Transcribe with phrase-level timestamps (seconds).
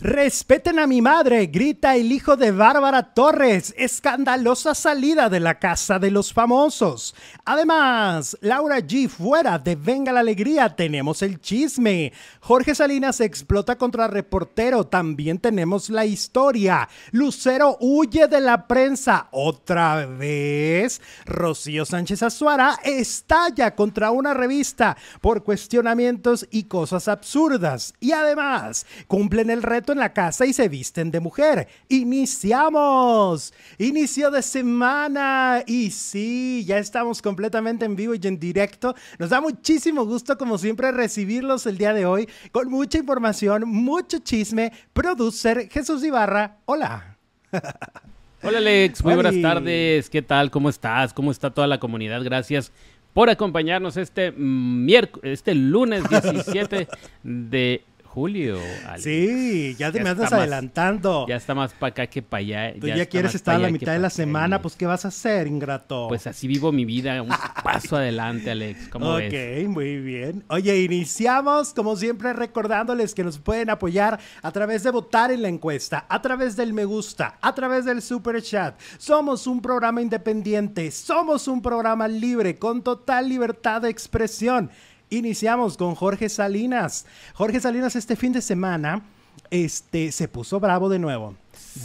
[0.00, 3.74] Respeten a mi madre, grita el hijo de Bárbara Torres.
[3.76, 7.16] Escandalosa salida de la casa de los famosos.
[7.44, 12.12] Además, Laura G fuera de Venga la Alegría, tenemos el chisme.
[12.38, 16.88] Jorge Salinas explota contra reportero, también tenemos la historia.
[17.10, 21.02] Lucero huye de la prensa otra vez.
[21.26, 27.94] Rocío Sánchez Azuara estalla contra una revista por cuestionamientos y cosas absurdas.
[27.98, 31.68] Y además, cumplen el reto en la casa y se visten de mujer.
[31.88, 33.52] Iniciamos.
[33.78, 35.62] Inicio de semana.
[35.66, 38.94] Y sí, ya estamos completamente en vivo y en directo.
[39.18, 44.18] Nos da muchísimo gusto, como siempre, recibirlos el día de hoy con mucha información, mucho
[44.18, 44.72] chisme.
[44.92, 46.58] Producer Jesús Ibarra.
[46.64, 47.16] Hola.
[48.42, 50.08] Hola Alex, muy buenas tardes.
[50.08, 50.50] ¿Qué tal?
[50.50, 51.12] ¿Cómo estás?
[51.12, 52.22] ¿Cómo está toda la comunidad?
[52.22, 52.70] Gracias
[53.12, 56.86] por acompañarnos este miércoles, este lunes 17
[57.24, 57.82] de
[58.18, 58.58] julio.
[58.98, 61.24] Sí, ya te me andas adelantando.
[61.28, 62.74] ya está más para acá que para allá.
[62.80, 65.46] Tú ya, quieres estar a la mitad de la semana, pues ¿qué vas a hacer,
[65.46, 66.08] ingrato?
[66.08, 67.28] Pues así vivo mi vida, un
[67.62, 68.88] paso adelante, Alex.
[68.88, 69.32] ¿Cómo ves?
[69.32, 70.44] Ok, muy bien.
[70.48, 75.48] Oye, iniciamos como siempre recordándoles que nos pueden apoyar a través de votar en la
[75.48, 78.80] encuesta, a través del me gusta, a través del super chat.
[78.98, 84.70] Somos un programa independiente, somos un programa libre con total libertad de expresión.
[85.10, 87.06] Iniciamos con Jorge Salinas.
[87.34, 89.02] Jorge Salinas este fin de semana
[89.50, 91.34] este, se puso bravo de nuevo.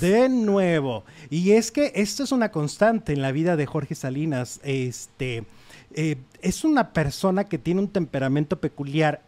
[0.02, 1.06] De nuevo.
[1.30, 4.60] Y es que esto es una constante en la vida de Jorge Salinas.
[4.64, 5.46] Este,
[5.94, 9.22] eh, es una persona que tiene un temperamento peculiar.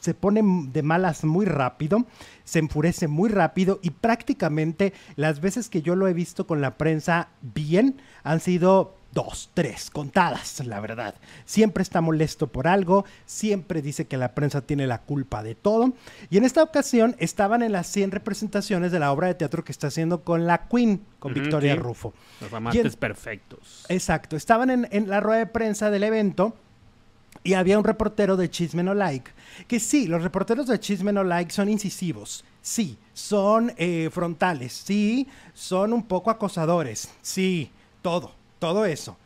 [0.00, 2.04] Se pone de malas muy rápido,
[2.44, 6.76] se enfurece muy rápido y prácticamente las veces que yo lo he visto con la
[6.76, 11.14] prensa bien han sido dos, tres, contadas, la verdad.
[11.44, 15.92] Siempre está molesto por algo, siempre dice que la prensa tiene la culpa de todo.
[16.30, 19.72] Y en esta ocasión estaban en las 100 representaciones de la obra de teatro que
[19.72, 22.14] está haciendo con la Queen, con Victoria Rufo.
[22.40, 23.84] Los amantes perfectos.
[23.88, 26.54] Exacto, estaban en, la rueda de prensa del evento.
[27.42, 29.30] Y había un reportero de Chisme No Like,
[29.66, 35.26] que sí, los reporteros de Chisme No Like son incisivos, sí, son eh, frontales, sí,
[35.54, 37.70] son un poco acosadores, sí,
[38.02, 39.16] todo todo eso.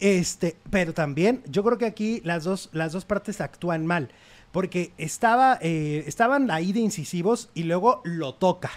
[0.00, 4.10] Este, pero también yo creo que aquí las dos, las dos partes actúan mal,
[4.50, 8.70] porque estaba, eh, estaban ahí de incisivos y luego lo toca.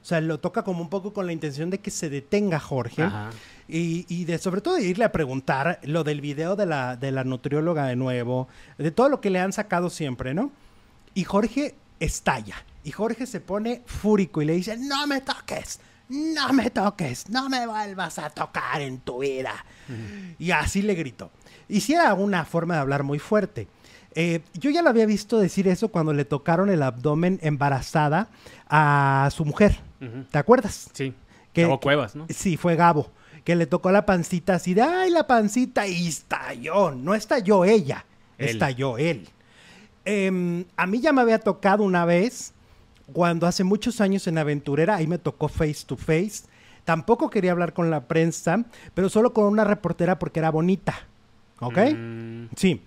[0.00, 3.06] O sea, lo toca como un poco con la intención de que se detenga Jorge.
[3.70, 7.24] Y, de sobre todo de irle a preguntar lo del video de la, de la
[7.24, 8.48] nutrióloga de nuevo,
[8.78, 10.50] de todo lo que le han sacado siempre, ¿no?
[11.12, 12.64] Y Jorge estalla.
[12.84, 17.48] Y Jorge se pone fúrico y le dice, no me toques, no me toques, no
[17.48, 19.64] me vuelvas a tocar en tu vida.
[20.38, 21.30] Y así le gritó.
[21.68, 23.68] Y si era una forma de hablar muy fuerte.
[24.14, 28.28] Eh, yo ya lo había visto decir eso cuando le tocaron el abdomen embarazada
[28.68, 29.78] a su mujer.
[30.30, 30.90] ¿Te acuerdas?
[30.92, 31.14] Sí.
[31.52, 32.26] Que, Gabo Cuevas, ¿no?
[32.30, 33.10] Sí, fue Gabo.
[33.44, 36.90] Que le tocó la pancita así de, ay, la pancita, y estalló.
[36.90, 38.04] No estalló ella,
[38.36, 39.28] estalló él.
[40.04, 42.54] Em, a mí ya me había tocado una vez
[43.12, 46.42] cuando hace muchos años en Aventurera, ahí me tocó face to face.
[46.84, 48.64] Tampoco quería hablar con la prensa,
[48.94, 50.94] pero solo con una reportera porque era bonita.
[51.60, 51.78] ¿Ok?
[51.94, 52.44] Mm.
[52.56, 52.82] Sí.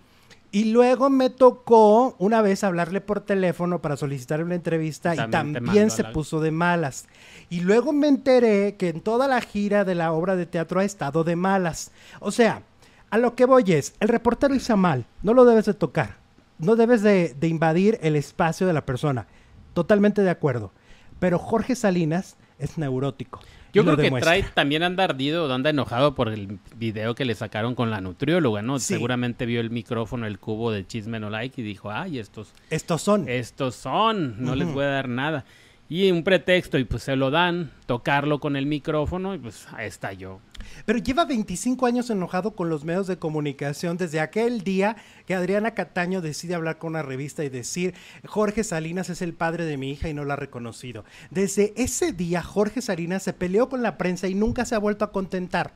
[0.54, 5.90] Y luego me tocó una vez hablarle por teléfono para solicitar una entrevista y también
[5.90, 7.08] se puso de malas.
[7.50, 10.84] Y luego me enteré que en toda la gira de la obra de teatro ha
[10.84, 11.92] estado de malas.
[12.20, 12.64] O sea,
[13.10, 16.18] a lo que voy es, el reportero hizo mal, no lo debes de tocar,
[16.60, 19.28] no debes de invadir el espacio de la persona.
[19.74, 20.72] Totalmente de acuerdo.
[21.20, 23.42] Pero Jorge Salinas es neurótico.
[23.74, 27.74] Yo creo que trae también anda ardido, anda enojado por el video que le sacaron
[27.74, 28.80] con la nutrióloga, ¿no?
[28.80, 32.54] Seguramente vio el micrófono, el cubo de chisme no like y dijo, ay, estos...
[32.70, 33.30] Estos son.
[33.30, 35.46] Estos son, no les voy a dar nada.
[35.92, 39.88] Y un pretexto, y pues se lo dan, tocarlo con el micrófono, y pues ahí
[39.88, 40.40] está yo.
[40.86, 45.72] Pero lleva 25 años enojado con los medios de comunicación desde aquel día que Adriana
[45.72, 47.94] Cataño decide hablar con una revista y decir,
[48.26, 51.04] Jorge Salinas es el padre de mi hija y no lo ha reconocido.
[51.30, 55.04] Desde ese día, Jorge Salinas se peleó con la prensa y nunca se ha vuelto
[55.04, 55.74] a contentar.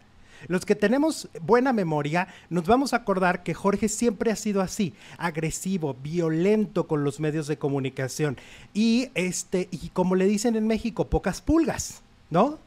[0.47, 4.93] Los que tenemos buena memoria nos vamos a acordar que Jorge siempre ha sido así,
[5.17, 8.37] agresivo, violento con los medios de comunicación
[8.73, 12.59] y este y como le dicen en México, pocas pulgas, ¿no?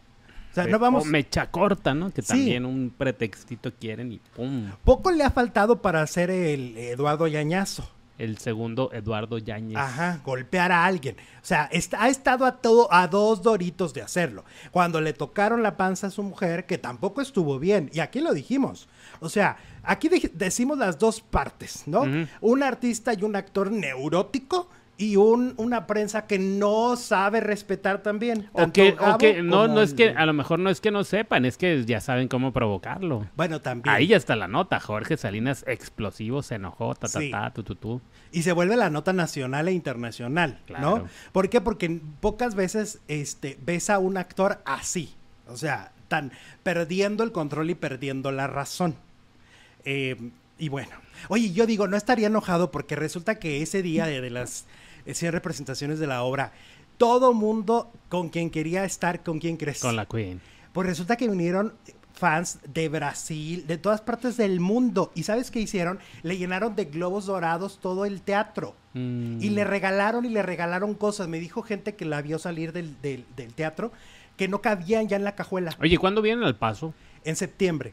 [0.51, 1.03] O sea, no vamos.
[1.03, 2.11] O mecha corta, ¿no?
[2.11, 4.71] Que también un pretextito quieren y pum.
[4.83, 9.79] Poco le ha faltado para hacer el Eduardo Yañazo el segundo Eduardo Yáñez.
[9.79, 11.17] Ajá, golpear a alguien.
[11.41, 14.45] O sea, ha estado a, todo, a dos doritos de hacerlo.
[14.71, 17.91] Cuando le tocaron la panza a su mujer, que tampoco estuvo bien.
[17.93, 18.89] Y aquí lo dijimos.
[19.21, 22.05] O sea, aquí decimos las dos partes, ¿no?
[22.41, 24.69] Un artista y un actor neurótico
[25.01, 28.51] y un, una prensa que no sabe respetar también.
[28.53, 30.91] O que, o Gabo que no, no es que, a lo mejor no es que
[30.91, 33.29] no sepan, es que ya saben cómo provocarlo.
[33.37, 33.95] Bueno, también.
[33.95, 34.81] Ahí ya está la nota.
[34.81, 37.31] Jorge Salinas explosivo, se enojó, ta, ta, Sí.
[37.31, 38.01] ta, tu, tu, tu.
[38.33, 40.99] Y se vuelve la nota nacional e internacional, Claro.
[40.99, 41.09] ¿no?
[41.31, 41.61] ¿Por qué?
[41.61, 45.15] Porque pocas veces este, ves a un actor así.
[45.47, 46.33] O sea, tan
[46.65, 48.97] perdiendo el control y perdiendo la razón.
[49.85, 50.17] Eh,
[50.59, 50.91] y bueno,
[51.29, 54.67] oye, yo digo, no estaría enojado porque resulta que ese día de, de las
[55.15, 56.53] 100 representaciones de la obra,
[56.97, 59.81] todo mundo con quien quería estar, con quien crees.
[59.81, 60.41] Con la Queen.
[60.73, 61.75] Pues resulta que vinieron
[62.13, 65.13] fans de Brasil, de todas partes del mundo.
[65.15, 66.01] ¿Y sabes qué hicieron?
[66.23, 68.75] Le llenaron de globos dorados todo el teatro.
[68.95, 69.41] Mm.
[69.41, 71.29] Y le regalaron y le regalaron cosas.
[71.29, 73.93] Me dijo gente que la vio salir del, del- del teatro
[74.37, 76.95] que no cabían ya en la cajuela Oye, ¿cuándo vienen al paso?
[77.25, 77.93] en septiembre.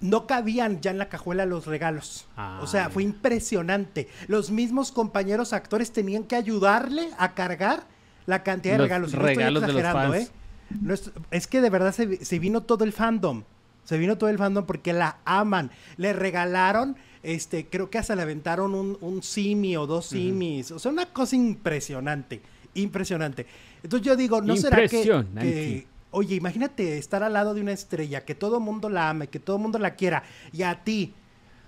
[0.00, 2.26] No cabían ya en la cajuela los regalos.
[2.36, 4.08] Ah, o sea, fue impresionante.
[4.28, 7.84] Los mismos compañeros actores tenían que ayudarle a cargar
[8.26, 9.12] la cantidad de Los regalos.
[9.12, 10.28] Y regalos de los exagerando, fans.
[10.28, 10.32] ¿eh?
[10.80, 13.42] No es, es que de verdad se, vi- se vino todo el fandom.
[13.84, 15.70] Se vino todo el fandom porque la aman.
[15.96, 20.70] Le regalaron, este, creo que hasta le aventaron un, un simi o dos simis.
[20.70, 22.40] O sea, una cosa impresionante.
[22.74, 23.46] Impresionante.
[23.82, 25.02] Entonces yo digo, ¿no será que-
[25.42, 29.28] que, oye, imagínate estar al lado de una estrella, que todo el mundo la ame,
[29.28, 30.22] que todo el mundo la quiera,
[30.52, 31.14] y a ti,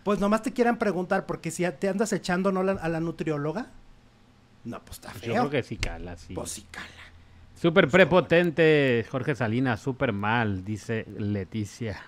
[0.05, 2.63] pues nomás te quieran preguntar, porque si te andas echando ¿no?
[2.63, 3.71] la- a la nutrióloga,
[4.65, 5.35] no, pues está Yo feo.
[5.35, 6.35] creo que sí cala, sí.
[6.35, 6.87] Pues sí, cala.
[7.61, 12.01] Súper prepotente, Jorge Salinas, súper mal, dice Leticia.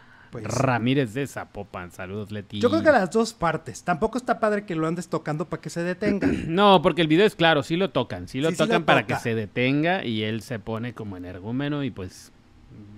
[0.42, 2.60] Pues- Ramírez de Zapopan, saludos Leti.
[2.60, 3.84] Yo creo que las dos partes.
[3.84, 6.28] Tampoco está padre que lo andes tocando para que se detenga.
[6.46, 8.84] No, porque el video es claro, sí lo tocan, sí lo Sí, sí lo tocan
[8.84, 12.32] para que se detenga y él se pone como energúmeno y pues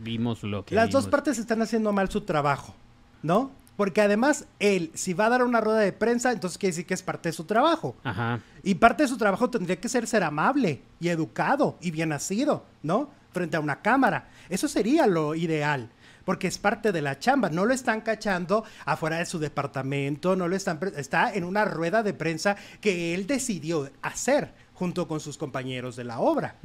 [0.02, 2.74] vimos lo que Las dos partes están haciendo mal su trabajo,
[3.22, 3.50] ¿no?
[3.76, 6.94] Porque además, él, si va a dar una rueda de prensa, entonces quiere decir que
[6.94, 7.94] es parte de su trabajo.
[8.04, 8.40] Ajá.
[8.62, 12.64] Y parte de su trabajo tendría que ser ser amable y educado y bien nacido,
[12.82, 13.10] ¿no?
[13.32, 14.28] Frente a una cámara.
[14.48, 15.90] Eso sería lo ideal.
[16.26, 17.48] Porque es parte de la chamba.
[17.48, 20.78] No lo están cachando afuera de su departamento, no lo están.
[20.96, 26.04] Está en una rueda de prensa que él decidió hacer junto con sus compañeros de
[26.04, 26.56] la obra.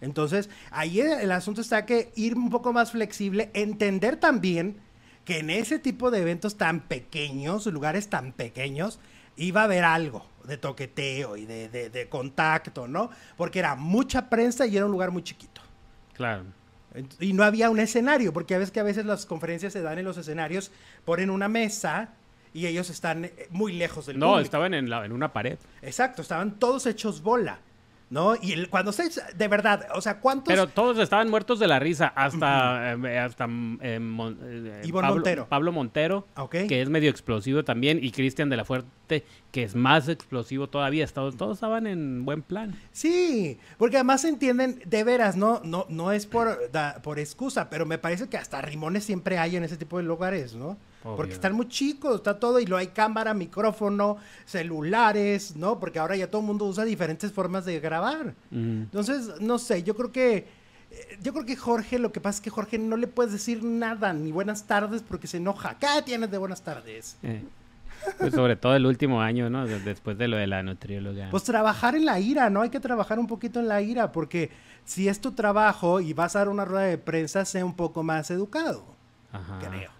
[0.00, 4.78] Entonces, ahí el, el asunto está que ir un poco más flexible, entender también
[5.24, 8.98] que en ese tipo de eventos tan pequeños, lugares tan pequeños,
[9.36, 13.10] iba a haber algo de toqueteo y de, de- de contacto, ¿no?
[13.36, 15.60] Porque era mucha prensa y era un lugar muy chiquito.
[16.14, 16.44] Claro.
[17.20, 19.98] Y no había un escenario, porque a veces que a veces las conferencias se dan
[19.98, 20.70] en los escenarios,
[21.04, 22.10] ponen una mesa
[22.54, 24.44] y ellos están eh, muy lejos del No, público.
[24.44, 25.58] estaban en, la- en una pared.
[25.80, 27.58] Exacto, estaban todos hechos bola,
[28.12, 28.34] ¿no?
[28.40, 31.78] Y el- cuando se de verdad, o sea, ¿cuántos Pero todos estaban muertos de la
[31.78, 33.44] risa, hasta, eh, hasta
[33.80, 35.48] eh, Mon- eh, Pablo, Montero.
[35.48, 36.26] Pablo Montero,
[36.68, 41.06] que es medio explosivo también, y Cristian de la Fuerte, que es más explosivo todavía.
[41.06, 42.78] Todos, todos estaban en buen plan.
[42.92, 47.86] Sí, porque además entienden, de veras, no, no, no es por, da- por excusa, pero
[47.86, 50.76] me parece que hasta rimones siempre hay en ese tipo de lugares, ¿no?
[51.04, 51.16] Obvio.
[51.16, 55.78] Porque están muy chicos, está todo, y lo hay cámara, micrófono, celulares, ¿no?
[55.78, 58.34] Porque ahora ya todo el mundo usa diferentes formas de grabar.
[58.50, 60.36] Entonces, no sé, yo creo que,
[60.90, 63.64] eh, yo creo que Jorge, lo que pasa es que Jorge no le puedes decir
[63.64, 65.76] nada, ni buenas tardes, porque se enoja.
[65.78, 67.16] ¿Qué tienes de buenas tardes?
[67.22, 67.42] Eh,
[68.18, 69.66] pues sobre todo el último año, ¿no?
[69.66, 71.28] De- Después de lo de la nutrióloga.
[71.30, 72.62] Pues trabajar en la ira, ¿no?
[72.62, 74.50] Hay que trabajar un poquito en la ira, porque
[74.84, 78.02] si es tu trabajo y vas a dar una rueda de prensa, sea un poco
[78.02, 78.84] más educado,
[79.32, 79.58] Ajá.
[79.60, 79.90] creo.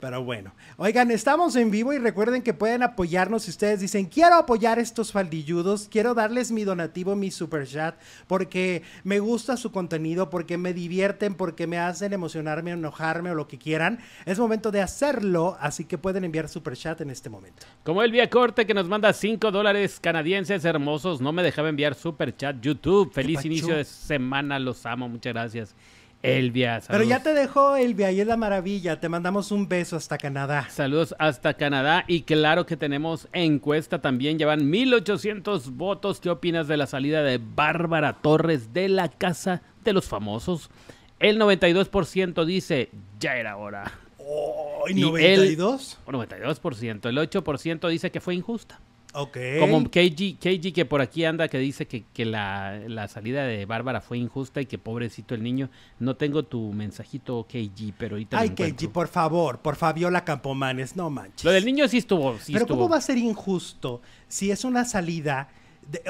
[0.00, 4.36] Pero bueno, oigan, estamos en vivo y recuerden que pueden apoyarnos si ustedes dicen, quiero
[4.36, 10.30] apoyar estos faldilludos, quiero darles mi donativo, mi super chat, porque me gusta su contenido,
[10.30, 13.98] porque me divierten, porque me hacen emocionarme, enojarme o lo que quieran.
[14.24, 17.66] Es momento de hacerlo, así que pueden enviar super chat en este momento.
[17.84, 21.20] Como Elvia Corte que nos manda 5 dólares canadienses hermosos.
[21.20, 23.12] No me dejaba enviar super chat YouTube.
[23.12, 24.58] Feliz inicio de semana.
[24.58, 25.08] Los amo.
[25.08, 25.74] Muchas gracias.
[26.22, 26.82] Elvia.
[26.86, 27.22] Pero ya saludos.
[27.22, 29.00] te dejó, Elvia, y es la maravilla.
[29.00, 30.68] Te mandamos un beso hasta Canadá.
[30.68, 36.20] Saludos hasta Canadá y claro que tenemos encuesta también, llevan 1800 votos.
[36.20, 40.70] ¿Qué opinas de la salida de Bárbara Torres de la Casa de los Famosos?
[41.18, 43.90] El 92% dice, ya era hora.
[44.18, 45.98] Oh, Y ¿y 92?
[46.06, 48.80] O 92%, el 8% dice que fue injusta.
[49.12, 49.36] Ok.
[49.58, 53.66] Como KG, KG que por aquí anda que dice que, que la, la salida de
[53.66, 55.68] Bárbara fue injusta y que pobrecito el niño.
[55.98, 58.76] No tengo tu mensajito KG, pero ahorita lo Ay, encuentro.
[58.76, 61.44] Keiji, por favor, por Fabiola Campomanes, no manches.
[61.44, 62.78] Lo del niño sí estuvo, sí Pero estuvo.
[62.78, 65.48] ¿cómo va a ser injusto si es una salida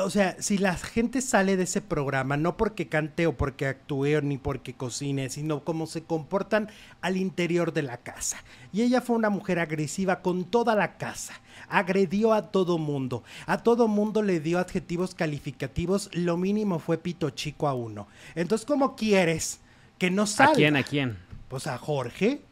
[0.02, 4.20] o sea, si la gente sale de ese programa, no porque cante o porque actúe
[4.22, 6.68] ni porque cocine, sino cómo se comportan
[7.00, 8.42] al interior de la casa.
[8.72, 11.34] Y ella fue una mujer agresiva con toda la casa.
[11.68, 13.24] Agredió a todo mundo.
[13.46, 16.10] A todo mundo le dio adjetivos calificativos.
[16.12, 18.06] Lo mínimo fue pito chico a uno.
[18.34, 19.60] Entonces, ¿cómo quieres
[19.98, 20.52] que no salga?
[20.52, 20.76] ¿A quién?
[20.76, 21.18] ¿A quién?
[21.48, 22.42] Pues a Jorge.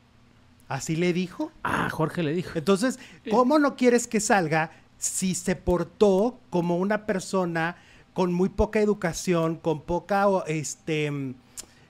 [0.69, 1.51] Así le dijo.
[1.63, 2.59] Ah, Jorge le dijo.
[2.59, 2.99] Entonces,
[3.31, 7.77] ¿cómo no quieres que salga si se portó como una persona
[8.13, 11.11] con muy poca educación, con poca este,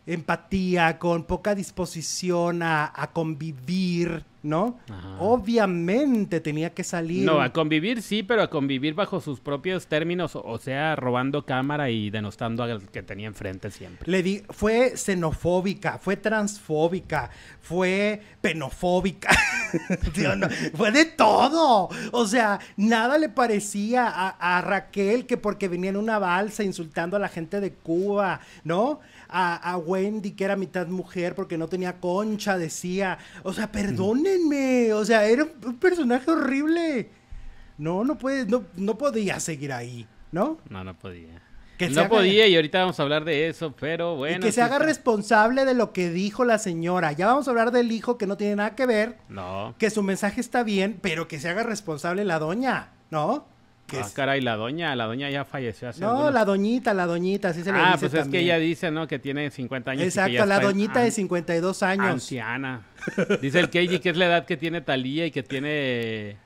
[0.06, 4.78] empatía, con poca disposición a, a convivir, ¿no?
[5.18, 7.24] Obviamente tenía que salir.
[7.24, 11.90] No, a convivir sí, pero a convivir bajo sus propios términos, o sea, robando cámara
[11.90, 14.10] y denostando al que tenía enfrente siempre.
[14.10, 17.30] Le di, fue xenofóbica, fue transfóbica,
[17.60, 19.30] fue penofóbica,
[20.74, 21.88] fue de todo.
[22.12, 24.28] O sea, nada le parecía a,
[24.58, 29.00] a Raquel que porque venía en una balsa insultando a la gente de Cuba, ¿no?
[29.28, 33.18] A, Wendy, que era mitad mujer porque no tenía concha, decía.
[33.42, 34.92] O sea, perdónenme.
[34.92, 37.10] O sea, era un personaje horrible.
[37.76, 40.58] No, no puede, no, no podía seguir ahí, ¿no?
[40.68, 41.40] No, no podía.
[41.90, 44.38] no podía y ahorita vamos a hablar de eso, pero bueno.
[44.38, 47.12] Y que se haga responsable de lo que dijo la señora.
[47.12, 49.18] Ya vamos a hablar del hijo que no tiene nada que ver.
[49.28, 49.74] No.
[49.78, 53.46] Que su mensaje está bien, pero que se haga responsable la doña, ¿no?
[53.96, 57.62] Ah, caray, la doña, la doña ya falleció hace No, la doñita, la doñita, así
[57.62, 59.06] se le ah, dice Ah, pues es que ella dice, ¿no?
[59.06, 60.04] Que tiene 50 años.
[60.04, 62.06] Exacto, la doñita de 52 años.
[62.06, 62.82] Anciana.
[63.40, 66.36] Dice el Keiji que es la edad que tiene Talía y que tiene...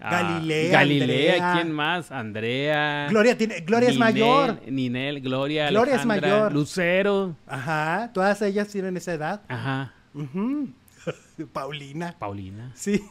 [0.00, 0.72] Ah, Galilea.
[0.72, 2.12] Galilea, ¿quién más?
[2.12, 3.08] Andrea.
[3.10, 4.60] Gloria, tiene, Gloria es mayor.
[4.68, 6.52] Ninel, Gloria, Gloria es mayor.
[6.52, 7.34] Lucero.
[7.48, 9.42] Ajá, todas ellas tienen esa edad.
[9.48, 9.92] Ajá.
[11.52, 12.14] Paulina.
[12.18, 12.72] Paulina.
[12.74, 13.02] Sí.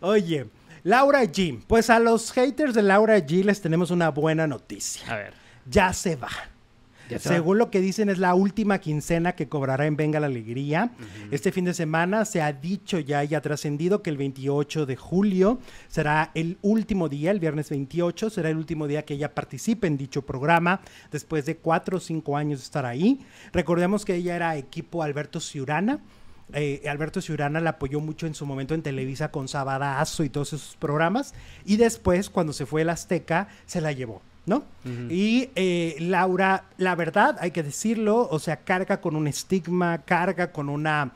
[0.00, 0.46] Oye,
[0.84, 1.62] Laura G.
[1.66, 5.12] Pues a los haters de Laura G les tenemos una buena noticia.
[5.12, 5.34] A ver.
[5.66, 6.30] Ya se va.
[7.18, 10.92] Según lo que dicen, es la última quincena que cobrará en Venga la Alegría.
[11.30, 14.96] Este fin de semana se ha dicho ya y ha trascendido que el 28 de
[14.96, 15.58] julio
[15.88, 19.96] será el último día, el viernes 28, será el último día que ella participe en
[19.96, 23.20] dicho programa, después de cuatro o cinco años de estar ahí.
[23.52, 26.00] Recordemos que ella era equipo Alberto Ciurana
[26.52, 30.52] eh, Alberto Ciurana la apoyó mucho en su momento en Televisa con Sabadazo y todos
[30.52, 31.34] esos programas.
[31.64, 34.22] Y después, cuando se fue el Azteca, se la llevó.
[34.44, 34.64] ¿no?
[35.08, 40.50] Y eh, Laura, la verdad, hay que decirlo, o sea, carga con un estigma, carga
[40.50, 41.12] con una,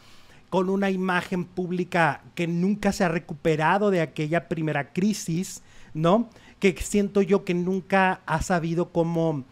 [0.49, 5.63] con una imagen pública que nunca se ha recuperado de aquella primera crisis,
[5.93, 6.31] ¿no?
[6.61, 9.45] Que siento yo que nunca ha sabido cómo...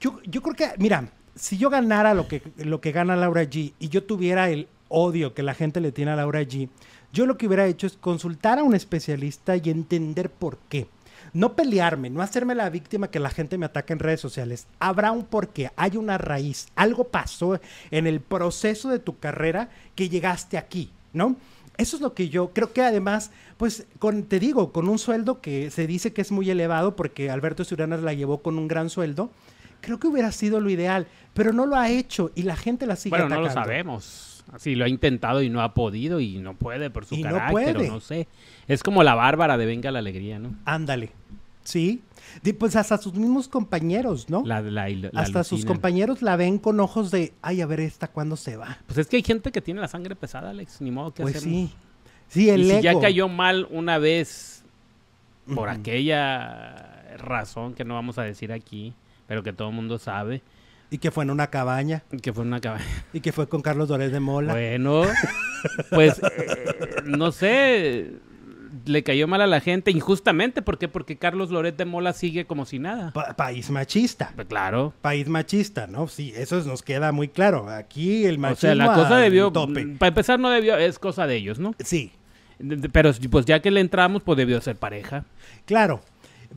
[0.00, 3.72] Yo, yo creo que, mira, si yo ganara lo que, lo que gana Laura G
[3.78, 6.68] y yo tuviera el odio que la gente le tiene a Laura G,
[7.12, 10.86] yo lo que hubiera hecho es consultar a un especialista y entender por qué.
[11.32, 14.66] No pelearme, no hacerme la víctima que la gente me ataca en redes sociales.
[14.78, 16.68] Habrá un porqué, hay una raíz.
[16.74, 17.58] Algo pasó
[17.90, 21.36] en el proceso de tu carrera que llegaste aquí, ¿no?
[21.78, 25.40] Eso es lo que yo creo que además, pues con, te digo, con un sueldo
[25.40, 28.90] que se dice que es muy elevado porque Alberto Ciuranas la llevó con un gran
[28.90, 29.30] sueldo,
[29.80, 32.96] creo que hubiera sido lo ideal, pero no lo ha hecho y la gente la
[32.96, 34.31] sigue bueno, no lo sabemos.
[34.58, 37.94] Sí, lo ha intentado y no ha podido y no puede por su carácter, no,
[37.94, 38.28] no sé.
[38.68, 40.54] Es como la bárbara de Venga la Alegría, ¿no?
[40.64, 41.10] Ándale.
[41.64, 42.02] Sí.
[42.58, 44.42] Pues hasta sus mismos compañeros, ¿no?
[44.44, 48.36] La, la, hasta sus compañeros la ven con ojos de, ay, a ver esta cuándo
[48.36, 48.78] se va.
[48.86, 51.40] Pues es que hay gente que tiene la sangre pesada, Alex, ni modo que Pues
[51.40, 51.70] sí.
[52.28, 54.64] Sí, el y si ya cayó mal una vez
[55.54, 58.94] por aquella razón que no vamos a decir aquí,
[59.26, 60.42] pero que todo el mundo sabe,
[60.92, 62.04] y que fue en una cabaña.
[62.12, 62.84] Y que fue en una cabaña.
[63.14, 64.52] Y que fue con Carlos Dores de Mola.
[64.52, 65.04] Bueno,
[65.90, 68.12] pues eh, no sé,
[68.84, 70.60] le cayó mal a la gente injustamente.
[70.60, 70.88] ¿Por qué?
[70.88, 73.10] Porque Carlos Loret de Mola sigue como si nada.
[73.36, 74.32] país machista.
[74.34, 74.92] Pues claro.
[75.00, 76.08] País machista, ¿no?
[76.08, 77.70] Sí, eso nos queda muy claro.
[77.70, 78.52] Aquí el machismo.
[78.52, 79.50] O sea, la cosa debió.
[79.50, 80.76] Para empezar, no debió.
[80.76, 81.74] Es cosa de ellos, ¿no?
[81.78, 82.12] Sí.
[82.92, 85.24] Pero pues ya que le entramos, pues debió ser pareja.
[85.64, 86.02] Claro.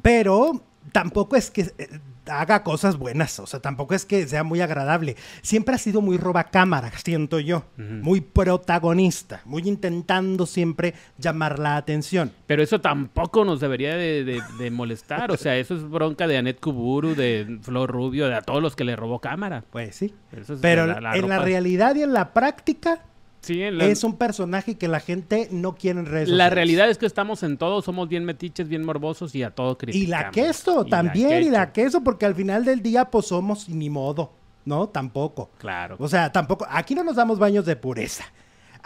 [0.01, 0.61] Pero
[0.91, 5.15] tampoco es que eh, haga cosas buenas, o sea, tampoco es que sea muy agradable.
[5.41, 12.31] Siempre ha sido muy robacámara, siento yo, muy protagonista, muy intentando siempre llamar la atención.
[12.47, 14.41] Pero eso tampoco nos debería de,
[14.71, 18.61] molestar, o sea, eso es bronca de Anet Kuburu, de Flor Rubio, de a todos
[18.61, 19.63] los que le robó cámara.
[19.69, 20.13] Pues sí,
[20.61, 23.03] pero en la realidad y en la práctica
[23.49, 27.43] es un personaje que la gente no quiere en redes La realidad es que estamos
[27.43, 30.07] en todo, somos bien metiches, bien morbosos y a todo criticamos.
[30.07, 33.89] Y la queso también, y la queso, porque al final del día pues somos ni
[33.89, 34.33] modo,
[34.65, 34.89] ¿no?
[34.89, 35.49] Tampoco.
[35.57, 35.95] Claro.
[35.99, 38.25] O sea, tampoco, aquí no nos damos baños de pureza.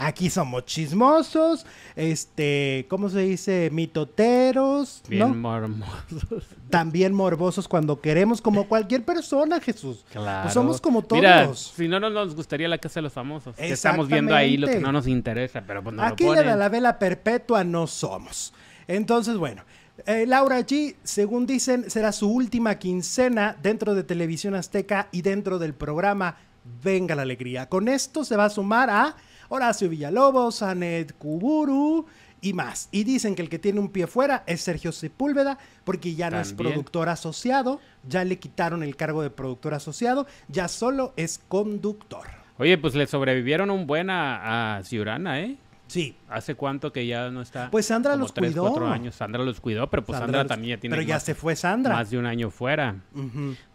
[0.01, 1.65] Aquí somos chismosos,
[1.97, 3.69] este, ¿cómo se dice?
[3.69, 5.27] Mitoteros, Bien ¿no?
[5.35, 6.45] mormosos.
[6.69, 10.05] También morbosos cuando queremos, como cualquier persona, Jesús.
[10.09, 10.43] Claro.
[10.43, 11.19] Pues somos como todos.
[11.21, 13.57] Mira, si no, no nos gustaría la casa de los famosos.
[13.57, 16.57] que Estamos viendo ahí lo que no nos interesa, pero pues no Aquí lo ponen.
[16.57, 18.53] la vela perpetua no somos.
[18.87, 19.63] Entonces, bueno,
[20.05, 25.59] eh, Laura G, según dicen, será su última quincena dentro de Televisión Azteca y dentro
[25.59, 26.37] del programa
[26.81, 27.67] Venga la Alegría.
[27.67, 29.15] Con esto se va a sumar a
[29.49, 32.05] Horacio Villalobos, Anet Kuburu
[32.41, 32.87] y más.
[32.91, 36.39] Y dicen que el que tiene un pie fuera es Sergio Sepúlveda, porque ya no
[36.39, 42.25] es productor asociado, ya le quitaron el cargo de productor asociado, ya solo es conductor.
[42.57, 45.57] Oye, pues le sobrevivieron un buen a, a Ciurana, ¿eh?
[45.87, 47.71] Sí, ¿Hace cuánto que ya no está?
[47.71, 48.67] Pues Sandra Como los tres, cuidó.
[48.67, 49.15] cuatro años.
[49.15, 51.55] Sandra los cuidó, pero pues Sandra, los- también ya tiene Pero ya más, se fue
[51.55, 51.95] Sandra.
[51.95, 52.97] más de un año fuera.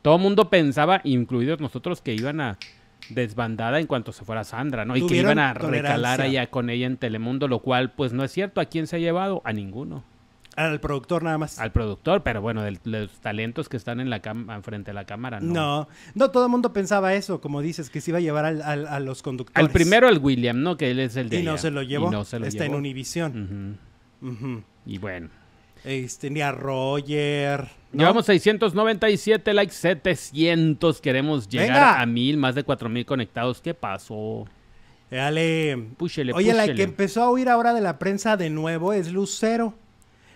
[0.00, 2.56] Todo el mundo pensaba, incluidos nosotros, que iban a
[3.10, 4.96] desbandada en cuanto se fuera Sandra, ¿no?
[4.96, 8.32] Y que iban a recalar allá con ella en Telemundo, lo cual pues no es
[8.32, 8.60] cierto.
[8.60, 9.42] ¿A quién se ha llevado?
[9.44, 10.04] A ninguno.
[10.56, 11.58] Al productor nada más.
[11.58, 15.04] Al productor, pero bueno, de los talentos que están en la cam- frente a la
[15.04, 15.52] cámara, no.
[15.52, 18.62] No, no todo el mundo pensaba eso, como dices, que se iba a llevar al-
[18.62, 19.66] al- a los conductores.
[19.66, 20.76] Al primero el William, ¿no?
[20.76, 22.06] Que él es el de Y no se lo llevó.
[22.06, 22.74] Y no se lo Está en.
[22.74, 23.78] Univisión.
[24.86, 25.28] Y bueno.
[25.84, 27.68] Este, ni a Roger.
[27.92, 28.00] ¿no?
[28.00, 31.00] Llevamos 697 likes, 700.
[31.00, 32.00] Queremos llegar Venga.
[32.00, 33.60] a mil, más de 4000 conectados.
[33.60, 34.46] ¿Qué pasó?
[35.10, 35.76] Dale.
[35.96, 36.76] Púchele, Oye, la púchele.
[36.76, 39.74] que empezó a oír ahora de la prensa de nuevo es Lucero.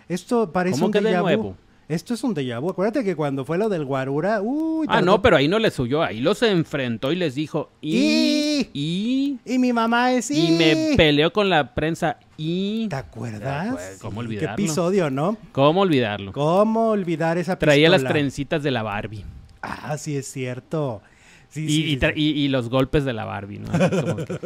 [0.09, 1.57] Esto parece ¿Cómo un que de nuevo?
[1.89, 2.69] Esto es un déjà vu.
[2.69, 6.03] Acuérdate que cuando fue lo del Guarura, uy, Ah, no, pero ahí no les huyó.
[6.03, 7.71] Ahí los enfrentó y les dijo.
[7.81, 8.69] Y.
[8.75, 9.39] Y.
[9.47, 12.19] Y mi mamá es Y me peleó con la prensa.
[12.37, 12.89] Y.
[12.89, 13.99] ¿Te acuerdas?
[14.03, 14.57] ¿cómo olvidarlo?
[14.57, 15.39] Qué episodio, ¿no?
[15.53, 16.33] ¿Cómo olvidarlo?
[16.33, 18.13] ¿Cómo olvidar esa Traía las pistola?
[18.13, 19.25] trencitas de la Barbie.
[19.63, 21.01] Ah, sí es cierto.
[21.49, 23.71] Sí, Y, sí, y sí, y- y los golpes de la Barbie, ¿no?
[23.73, 24.39] Así como que-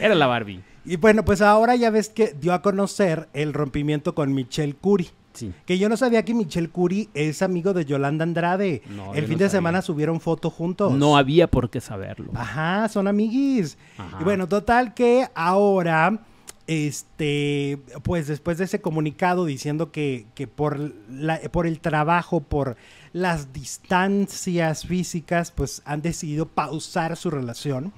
[0.00, 0.60] Era la Barbie.
[0.84, 5.10] Y bueno, pues ahora ya ves que dio a conocer el rompimiento con Michelle Curie.
[5.34, 5.52] Sí.
[5.66, 8.82] Que yo no sabía que Michelle Curie es amigo de Yolanda Andrade.
[8.96, 10.92] No, el fin no de semana subieron foto juntos.
[10.92, 12.32] No había por qué saberlo.
[12.34, 13.78] Ajá, son amiguis.
[13.98, 14.18] Ajá.
[14.20, 16.20] Y bueno, total que ahora,
[16.66, 20.78] este, pues después de ese comunicado diciendo que, que por,
[21.10, 22.76] la- por el trabajo, por
[23.12, 27.92] las distancias físicas, pues han decidido pausar su relación.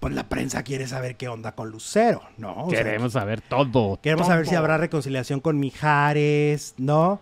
[0.00, 2.66] Pues la prensa quiere saber qué onda con Lucero, ¿no?
[2.66, 3.98] O sea, Queremos saber todo.
[4.02, 4.32] Queremos todo.
[4.32, 7.20] saber si habrá reconciliación con Mijares, ¿no?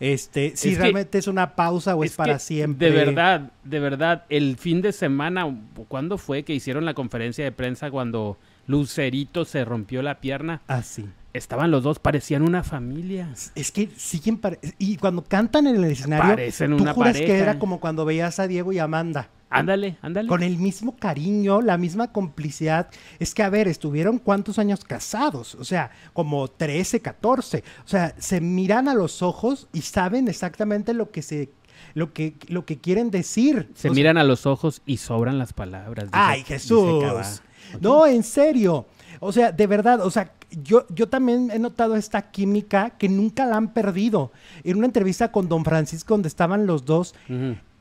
[0.00, 2.90] Este, si Es que- realmente es una pausa o es, Es para que, siempre.
[2.90, 5.46] De verdad, de verdad, el fin de semana,
[5.88, 10.62] ¿cuándo fue que hicieron la conferencia de prensa cuando Lucerito se rompió la pierna?
[10.66, 11.08] Así.
[11.32, 13.28] Estaban los dos, parecían una familia.
[13.54, 14.40] Es que siguen
[14.78, 17.42] y cuando cantan en el escenario, Parecen tú una juras que pareja.
[17.42, 19.28] era como cuando veías a Diego y Amanda.
[19.58, 20.28] Ándale, ándale.
[20.28, 22.88] Con el mismo cariño, la misma complicidad.
[23.18, 27.64] Es que, a ver, estuvieron cuántos años casados, o sea, como 13, 14.
[27.84, 31.50] O sea, se miran a los ojos y saben exactamente lo que se
[31.94, 33.68] lo que, lo que quieren decir.
[33.74, 36.06] Se O sea, miran a los ojos y sobran las palabras.
[36.06, 37.42] dice- Ay, Jesús.
[37.80, 38.86] No, en serio.
[39.20, 43.46] O sea, de verdad, o sea, yo, yo también he notado esta química que nunca
[43.46, 44.32] la han perdido.
[44.64, 47.14] En una entrevista con Don Francisco, donde estaban los dos.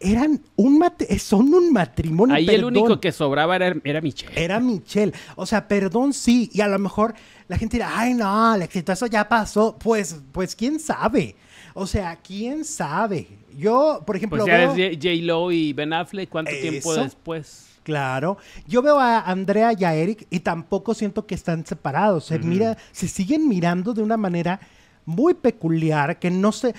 [0.03, 2.35] Eran un mate- son un matrimonio.
[2.35, 4.31] Ahí el único que sobraba era, era Michelle.
[4.35, 5.13] Era Michelle.
[5.35, 6.49] O sea, perdón, sí.
[6.53, 7.13] Y a lo mejor
[7.47, 9.77] la gente dirá, ay, no, el exitoso ya pasó.
[9.79, 11.35] Pues, pues, quién sabe.
[11.73, 13.27] O sea, quién sabe.
[13.57, 17.03] Yo, por ejemplo, Pues ya veo- es J- J-Lo y Ben Affleck, ¿cuánto tiempo Eso.
[17.03, 17.67] después?
[17.83, 18.37] Claro.
[18.67, 22.25] Yo veo a Andrea y a Eric y tampoco siento que están separados.
[22.25, 24.59] Se mira, se siguen mirando de una manera
[25.05, 26.75] muy peculiar que no se, eh,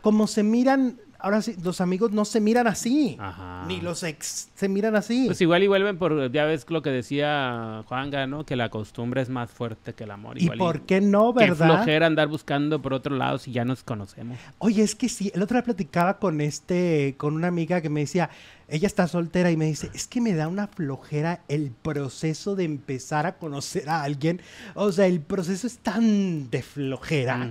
[0.00, 3.16] como se miran, ahora sí, los amigos no se miran así.
[3.18, 3.64] Ajá.
[3.66, 5.26] Ni los ex se miran así.
[5.26, 8.44] Pues igual y vuelven por, ya ves lo que decía Juanga, ¿no?
[8.44, 10.40] Que la costumbre es más fuerte que el amor.
[10.40, 11.76] ¿Y por qué no, Qué verdad?
[11.76, 14.38] flojera andar buscando por otro lado si ya nos conocemos.
[14.58, 18.00] Oye, es que sí, el otro día platicaba con este, con una amiga que me
[18.00, 18.30] decía,
[18.68, 22.64] ella está soltera y me dice, es que me da una flojera el proceso de
[22.64, 24.40] empezar a conocer a alguien.
[24.74, 27.48] O sea, el proceso es tan de flojera.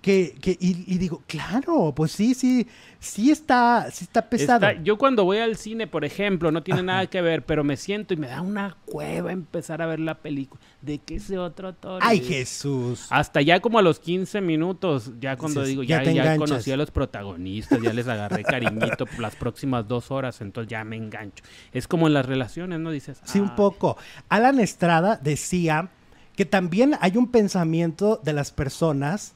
[0.00, 2.68] Que, que y, y digo, claro, pues sí, sí,
[3.00, 4.66] sí está, sí está pesado.
[4.68, 7.76] Está- yo cuando voy al cine, por ejemplo, no tiene nada que ver, pero me
[7.76, 10.60] siento y me da una cueva empezar a ver la película.
[10.80, 12.00] ¿De qué ese otro actor?
[12.04, 12.28] Ay, es?
[12.28, 13.06] Jesús.
[13.10, 16.76] Hasta ya como a los 15 minutos, ya cuando digo, ya ya, ya conocí a
[16.76, 21.42] los protagonistas, ya les agarré cariñito por las próximas dos horas, entonces ya me engancho.
[21.72, 22.90] Es como en las relaciones, ¿no?
[22.90, 23.96] Dices, Sí, un "Ay, poco.
[24.28, 25.88] Alan Estrada decía
[26.36, 29.34] que también hay un pensamiento de las personas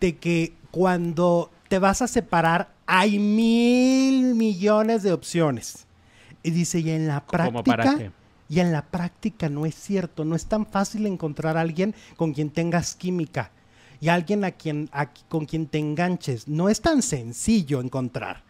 [0.00, 5.86] de que cuando te vas a separar hay mil millones de opciones.
[6.42, 8.10] Y dice, y en la ¿Cómo para práctica, qué?
[8.48, 12.34] Y en la práctica no es cierto, no es tan fácil encontrar a alguien con
[12.34, 13.50] quien tengas química
[14.00, 16.48] y alguien a quien, a- con quien te enganches.
[16.48, 18.42] No es tan sencillo encontrar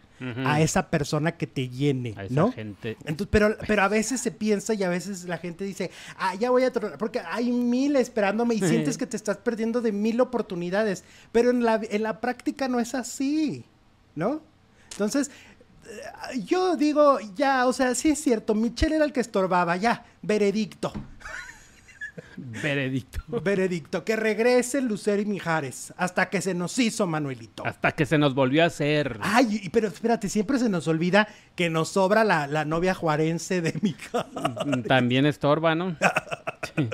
[0.45, 2.51] A esa persona que te llene, A esa ¿no?
[2.51, 2.97] gente.
[3.05, 6.49] Entonces, pero, pero a veces se piensa y a veces la gente dice, ah, ya
[6.49, 8.67] voy a tronar, porque hay mil esperándome y Sí.
[8.69, 11.03] sientes que te estás perdiendo de mil oportunidades.
[11.31, 13.65] Pero en la, en la práctica no es así,
[14.15, 14.41] ¿no?
[14.91, 15.31] Entonces,
[16.33, 20.05] eh, yo digo, ya, o sea, sí es cierto, Michelle era el que estorbaba, ya,
[20.21, 20.93] veredicto,
[22.63, 23.21] Veredicto.
[23.41, 27.65] veredicto, que regrese Lucero y Mijares, hasta que se nos hizo Manuelito.
[27.65, 29.17] Hasta que se nos volvió a hacer.
[29.21, 33.61] Ay, y- pero espérate, siempre se nos olvida que nos sobra la, la novia juarense
[33.61, 34.87] de Mijares.
[34.87, 35.95] También estorba, ¿no?
[36.75, 36.89] Sí.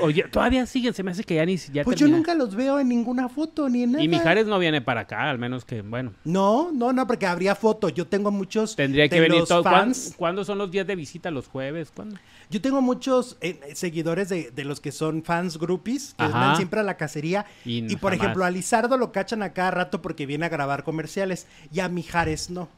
[0.00, 2.78] Oye, todavía siguen, se me hace que ya ni ya Pues yo nunca los veo
[2.78, 4.04] en ninguna foto ni en nada.
[4.04, 7.56] Y Mijares no viene para acá, al menos que, bueno, No, no, no, porque habría
[7.56, 7.88] foto.
[7.88, 9.62] Yo tengo muchos tendría que de venir los todo.
[9.64, 10.14] ¿Cuán- fans.
[10.16, 11.32] ¿Cuándo, son los días de visita?
[11.32, 11.90] ¿Los jueves?
[11.92, 12.16] ¿Cuándo?
[12.50, 16.38] Yo tengo muchos eh, seguidores de, de los que son fans groupies, que Ajá.
[16.38, 17.46] van siempre a la cacería.
[17.64, 18.24] Y Y, por jamás.
[18.24, 21.46] ejemplo, a Lizardo lo cachan a cada rato porque viene a grabar comerciales.
[21.72, 22.68] Y a Mijares no.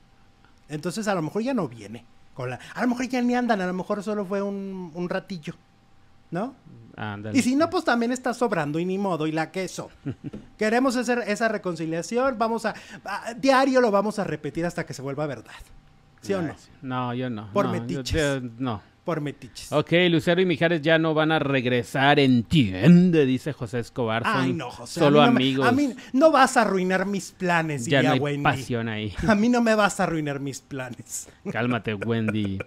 [0.68, 2.04] Entonces a lo mejor ya no viene.
[2.34, 5.08] Con la, a lo mejor ya ni andan, a lo mejor solo fue un, un
[5.08, 5.54] ratillo.
[6.30, 6.54] ¿No?
[7.32, 9.90] Y si no, pues también está sobrando y ni modo, y la queso.
[10.58, 12.74] Queremos hacer esa reconciliación, vamos a,
[13.04, 15.52] a- diario lo vamos a repetir hasta que se vuelva verdad.
[16.22, 16.54] ¿Sí o no?
[16.82, 17.52] No, yo no.
[17.52, 18.12] Por no, yo- metiches.
[18.42, 18.80] yo- no.
[19.04, 19.70] Por metiches.
[19.70, 24.22] Ok, Lucero y Mijares ya no van a regresar, entiende, dice José Escobar.
[24.22, 24.98] Son Ay, no, José.
[24.98, 25.66] Solo a me- amigos.
[25.68, 28.42] a mí no vas a arruinar mis planes, ya diría no hay Wendy.
[28.42, 29.12] pasión ahí.
[29.28, 31.28] A mí no me vas a arruinar mis planes.
[31.52, 32.58] Cálmate, Wendy.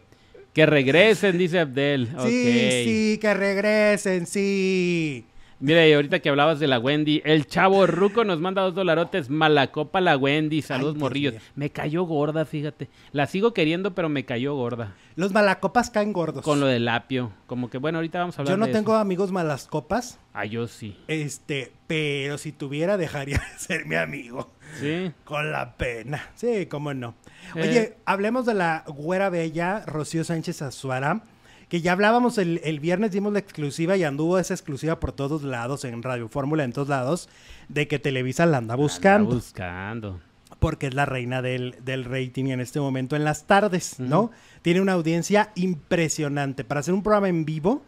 [0.54, 2.08] Que regresen, dice Abdel.
[2.26, 5.26] Sí, sí, que regresen, sí.
[5.60, 9.32] Mira, y ahorita que hablabas de la Wendy, el chavo Ruco nos manda dos dolarotes,
[9.32, 11.34] malacopa la Wendy, saludos Dios morrillos.
[11.56, 12.90] Me cayó gorda, fíjate.
[13.12, 14.94] La sigo queriendo, pero me cayó gorda.
[15.16, 16.44] Los malacopas caen gordos.
[16.44, 17.32] Con lo del apio.
[17.48, 19.00] Como que, bueno, ahorita vamos a hablar Yo no de tengo eso.
[19.02, 20.96] amigos malas copas, Ah, yo sí.
[21.08, 24.52] este, pero si tuviera dejaría de ser mi amigo.
[24.80, 25.12] Sí.
[25.24, 26.30] Con la pena.
[26.36, 27.16] Sí, cómo no.
[27.56, 27.62] Eh.
[27.64, 31.24] Oye, hablemos de la güera bella, Rocío Sánchez Azuara,
[31.70, 35.44] que ya hablábamos el, el viernes, dimos la exclusiva y anduvo esa exclusiva por todos
[35.44, 37.28] lados, en Radio Fórmula, en todos lados,
[37.68, 40.22] de que Televisa la anda buscando, Anda buscando.
[40.60, 44.32] porque es la reina del, del rating en este momento en las tardes, ¿no?
[44.62, 46.64] Tiene una audiencia impresionante.
[46.64, 47.84] Para hacer un programa en vivo,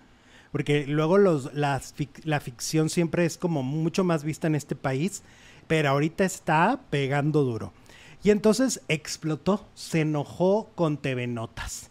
[0.52, 4.76] porque luego los, las fic- la ficción siempre es como mucho más vista en este
[4.76, 5.24] país,
[5.68, 7.72] pero ahorita está pegando duro.
[8.24, 11.89] Y entonces explotó, se enojó con TV Notas.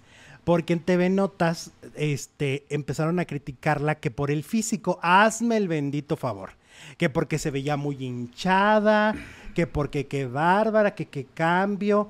[0.48, 6.16] Porque en TV Notas este, empezaron a criticarla que por el físico, hazme el bendito
[6.16, 6.52] favor.
[6.96, 9.14] Que porque se veía muy hinchada,
[9.54, 12.08] que porque qué bárbara, que qué cambio.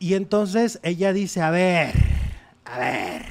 [0.00, 1.94] Y entonces ella dice, a ver,
[2.64, 3.22] a ver.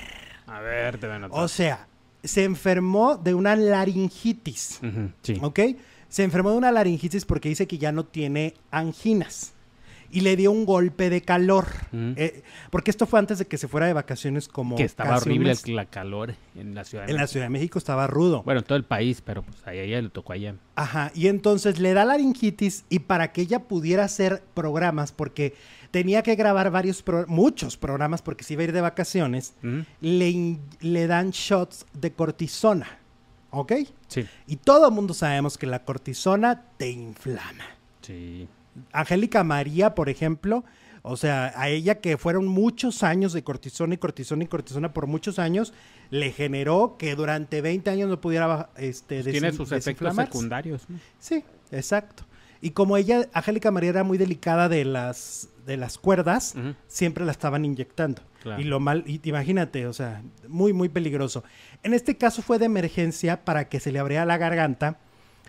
[0.48, 1.88] A ver, van a O sea,
[2.24, 4.80] se enfermó de una laringitis.
[5.22, 5.38] Sí.
[5.42, 5.60] ¿Ok?
[6.08, 9.54] Se enfermó de una laringitis porque dice que ya no tiene anginas.
[10.16, 11.66] Y le dio un golpe de calor.
[11.92, 12.14] Ujú.
[12.16, 14.76] Eh, porque esto fue antes de que se fuera de vacaciones como...
[14.78, 15.68] Que estaba horrible mes.
[15.68, 17.06] la calor en la ciudad.
[17.06, 17.32] de En la México.
[17.34, 18.42] Ciudad de México estaba rudo.
[18.44, 20.56] Bueno, en todo el país, pero pues ahí ella le tocó allá.
[20.76, 25.54] Ajá, y entonces le da laringitis y para que ella pudiera hacer programas, porque
[25.92, 29.84] tenía que grabar varios, pro- muchos programas, porque se iba a ir de vacaciones, Ujú,
[30.02, 33.00] le, le dan shots de cortisona,
[33.52, 33.74] ¿ok?
[34.08, 34.26] Sí.
[34.48, 37.66] Y todo el mundo sabemos que la cortisona te inflama.
[38.02, 38.48] Sí.
[38.92, 40.64] Angélica María, por ejemplo,
[41.08, 45.06] o sea, a ella que fueron muchos años de cortisona y cortisona y cortisona por
[45.06, 45.72] muchos años,
[46.10, 50.90] le generó que durante 20 años no pudiera este, Pues tiene sus efectos secundarios.
[50.90, 50.98] ¿no?
[51.20, 52.26] Sí, exacto.
[52.60, 56.56] Y como ella, Angélica María era muy delicada de las, de las cuerdas,
[56.88, 58.24] siempre la estaban inyectando.
[58.42, 58.60] Claro.
[58.60, 61.44] Y lo mal, y imagínate, o sea, muy, muy peligroso.
[61.84, 64.98] En este caso fue de emergencia para que se le abriera la garganta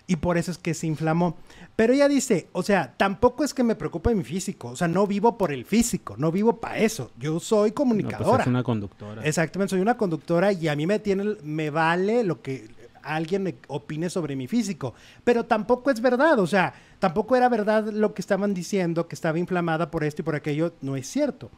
[0.06, 1.36] y por eso es que se inflamó.
[1.74, 5.06] Pero ella dice, o sea, tampoco es que me preocupe mi físico, o sea, no
[5.06, 7.10] vivo por el físico, no vivo para eso.
[7.18, 8.42] Yo soy No, pues comunicadora.
[8.42, 9.22] es una conductora.
[9.24, 12.68] Exactamente, soy una conductora y a mí me tiene, me vale lo que
[13.02, 14.94] alguien me opine sobre mi físico.
[15.24, 19.38] Pero tampoco es verdad, o sea, tampoco era verdad lo que estaban diciendo, que estaba
[19.38, 21.50] inflamada por esto y por aquello, no es cierto.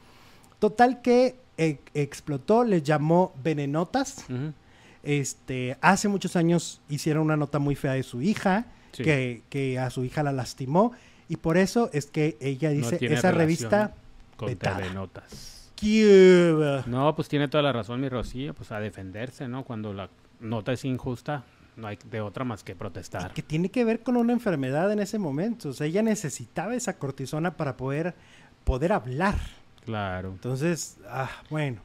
[0.59, 4.25] Total que eh, explotó, les llamó venenotas.
[4.29, 4.53] Ujú.
[5.03, 9.05] Este, hace muchos años hicieron una nota muy fea de su hija, Sí.
[9.05, 10.93] que, que a su hija la lastimó,
[11.29, 13.95] y por eso es que ella dice, esa revista...
[14.37, 14.79] Con vetada.
[14.79, 15.71] TV Notas.
[15.77, 16.83] ¿qué?
[16.87, 19.65] No, pues tiene toda la razón mi Rocío, pues a defenderse, ¿no?
[19.65, 20.09] Cuando la
[20.41, 21.45] nota es injusta,
[21.77, 23.33] no hay de otra más que protestar.
[23.35, 25.69] que tiene que ver con una enfermedad en ese momento.
[25.69, 28.15] O sea, ella necesitaba esa cortisona para poder,
[28.65, 29.37] poder hablar.
[29.85, 30.31] Claro.
[30.31, 31.81] Entonces, ah, bueno.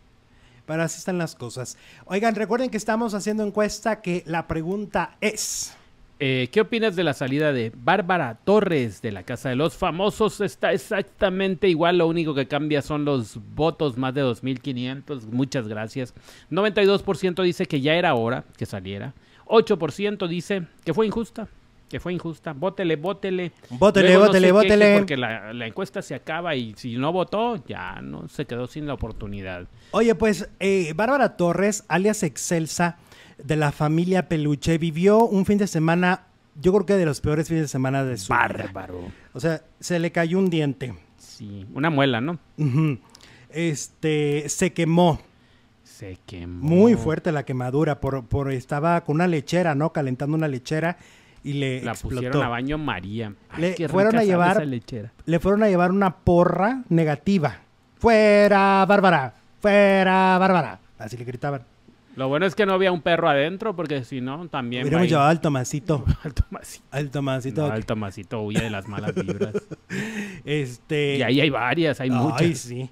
[0.66, 1.78] Pero así están las cosas.
[2.06, 5.76] Oigan, recuerden que estamos haciendo encuesta que la pregunta es...
[6.20, 10.40] Eh, ¿Qué opinas de la salida de Bárbara Torres de la Casa de los Famosos?
[10.40, 15.24] Está exactamente igual, lo único que cambia son los votos, más de 2.500.
[15.24, 16.14] Muchas gracias.
[16.50, 19.14] 92% dice que ya era hora que saliera.
[19.48, 21.50] 8% dice que fue injusta.
[21.94, 22.54] Que fue injusta.
[22.54, 23.52] Vótele, vótele.
[23.70, 24.98] Vótele, Luego no vótele, se queje vótele.
[24.98, 28.88] Porque la, la encuesta se acaba y si no votó, ya no se quedó sin
[28.88, 29.68] la oportunidad.
[29.92, 32.98] Oye, pues eh, Bárbara Torres, alias Excelsa,
[33.38, 36.24] de la familia Peluche, vivió un fin de semana,
[36.60, 38.48] yo creo que de los peores fines de semana de su vida.
[38.48, 39.12] Bárbaro.
[39.34, 40.96] O sea, se le cayó un diente.
[41.20, 42.40] Sí, una muela, ¿no?
[43.52, 45.22] Este, se quemó.
[45.84, 46.66] Se quemó.
[46.66, 48.02] Muy fuerte la quemadura.
[48.02, 49.94] Por, por estaba con una lechera, ¿no?
[49.94, 50.98] Calentando una lechera
[51.44, 52.16] y le La explotó.
[52.16, 53.34] pusieron a baño María.
[53.50, 54.66] Ay, Le fueron a llevar-.
[55.26, 57.58] Le fueron a llevar una porra negativa.
[57.98, 59.36] ¡Fuera, Bárbara!
[59.62, 60.80] ¡Fuera, Bárbara!
[60.98, 61.64] Así le gritaban.
[62.16, 64.84] Lo bueno es que no había un perro adentro, porque si no, también.
[64.84, 66.06] Hubiéramos va llevado al Tomasito.
[66.24, 66.86] al Tomasito.
[66.92, 67.68] Al Tomasito.
[67.68, 69.54] No, el Tomasito huye de las malas vibras.
[70.46, 71.18] Este.
[71.18, 72.58] y ahí hay varias, hay Ay, muchas.
[72.60, 72.90] sí.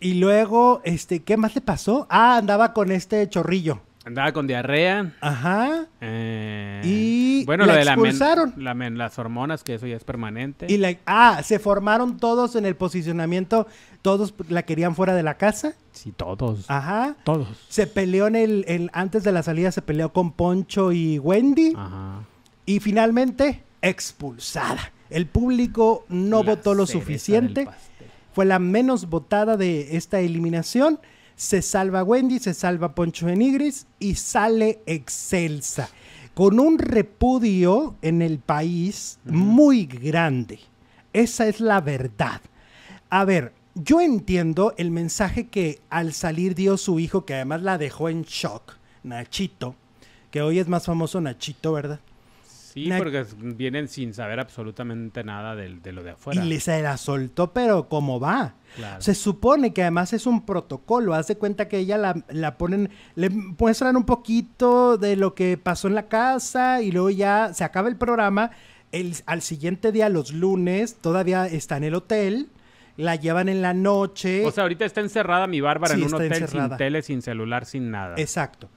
[0.00, 2.06] Y luego, este, ¿qué más le pasó?
[2.10, 3.80] Ah, andaba con este chorrillo.
[4.04, 5.12] Andaba con diarrea.
[5.20, 5.86] Ajá.
[6.00, 8.54] eh, Y bueno, la lo de la men- expulsaron.
[8.56, 10.66] la men- las hormonas, que eso ya es permanente.
[10.68, 13.68] Y la, ah, se formaron todos en el posicionamiento.
[14.02, 15.74] Todos la querían fuera de la casa.
[15.92, 16.64] Sí, todos.
[16.68, 17.14] Ajá.
[17.22, 17.46] Todos.
[17.68, 21.74] Se peleó en el, el- antes de la salida, se peleó con Poncho y Wendy.
[21.76, 22.24] Ajá.
[22.66, 24.92] Y finalmente, expulsada.
[25.10, 27.68] El público no La votó lo suficiente.
[28.32, 30.98] Fue la menos votada de esta eliminación.
[31.36, 35.88] Se salva Wendy, se salva Poncho de Nigris y sale excelsa.
[36.34, 40.60] Con un repudio en el país muy grande.
[41.12, 42.40] Esa es la verdad.
[43.10, 47.78] A ver, yo entiendo el mensaje que al salir dio su hijo, que además la
[47.78, 49.74] dejó en shock, Nachito,
[50.30, 52.00] que hoy es más famoso Nachito, ¿verdad?
[52.72, 56.42] Sí, porque vienen sin saber absolutamente nada de, lo de afuera.
[56.42, 58.54] Y se la soltó, pero ¿cómo va?
[58.76, 59.02] Claro.
[59.02, 61.12] Se supone que además es un protocolo.
[61.12, 65.58] Haz de cuenta que ella la, la ponen, le muestran un poquito de lo que
[65.58, 68.50] pasó en la casa y luego ya se acaba el programa.
[68.90, 72.48] El, al siguiente día, los lunes, todavía está en el hotel.
[72.96, 74.46] La llevan en la noche.
[74.46, 76.68] O sea, ahorita está encerrada mi Bárbara Sí, en un hotel encerrada.
[76.68, 78.14] sin tele, sin celular, sin nada.
[78.18, 78.70] Exacto.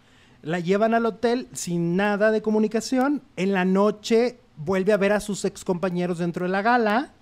[0.45, 3.23] La llevan al hotel sin nada de comunicación.
[3.35, 7.13] En la noche vuelve a ver a sus ex compañeros dentro de la gala.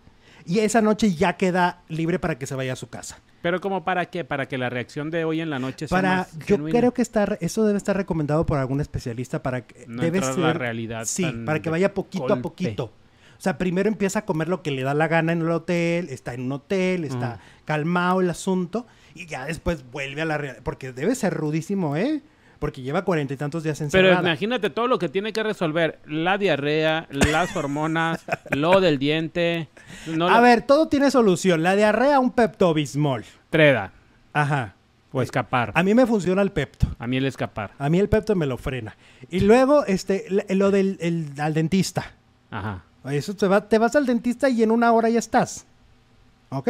[0.46, 3.22] Y esa noche ya queda libre para que se vaya a su casa.
[3.42, 4.26] Pero como para qué?
[4.26, 6.78] Para que la reacción de hoy en la noche sea Para, más yo genuina.
[6.78, 10.40] creo que está, eso debe estar recomendado por algún especialista para que No debe ser
[10.40, 12.92] la realidad Sí, para que vaya poquito a poquito.
[13.38, 16.10] O sea, primero empieza a comer lo que le da la gana en el hotel,
[16.10, 20.62] está en un hotel, está calmado el asunto y ya después vuelve a la realidad,
[20.64, 22.22] porque debe ser rudísimo, ¿eh?
[22.64, 24.22] Porque lleva cuarenta y tantos días Pero encerrada.
[24.22, 26.00] imagínate todo lo que tiene que resolver.
[26.06, 29.68] La diarrea, las hormonas, lo del diente.
[30.08, 31.62] No a lo- ver, todo tiene solución.
[31.62, 33.26] La diarrea, un Pepto-Bismol.
[33.50, 33.92] Treda.
[34.32, 34.76] Ajá.
[35.12, 35.74] O escapar.
[35.76, 36.88] A mí me funciona el Pepto.
[37.00, 37.72] A mí el escapar.
[37.78, 38.96] A mí el Pepto me lo frena.
[39.30, 42.14] Y luego, este, lo del el- al dentista.
[42.50, 42.82] Ajá.
[43.12, 45.66] Eso te, va- te vas al dentista y en una hora ya estás.
[46.48, 46.70] ¿Ok?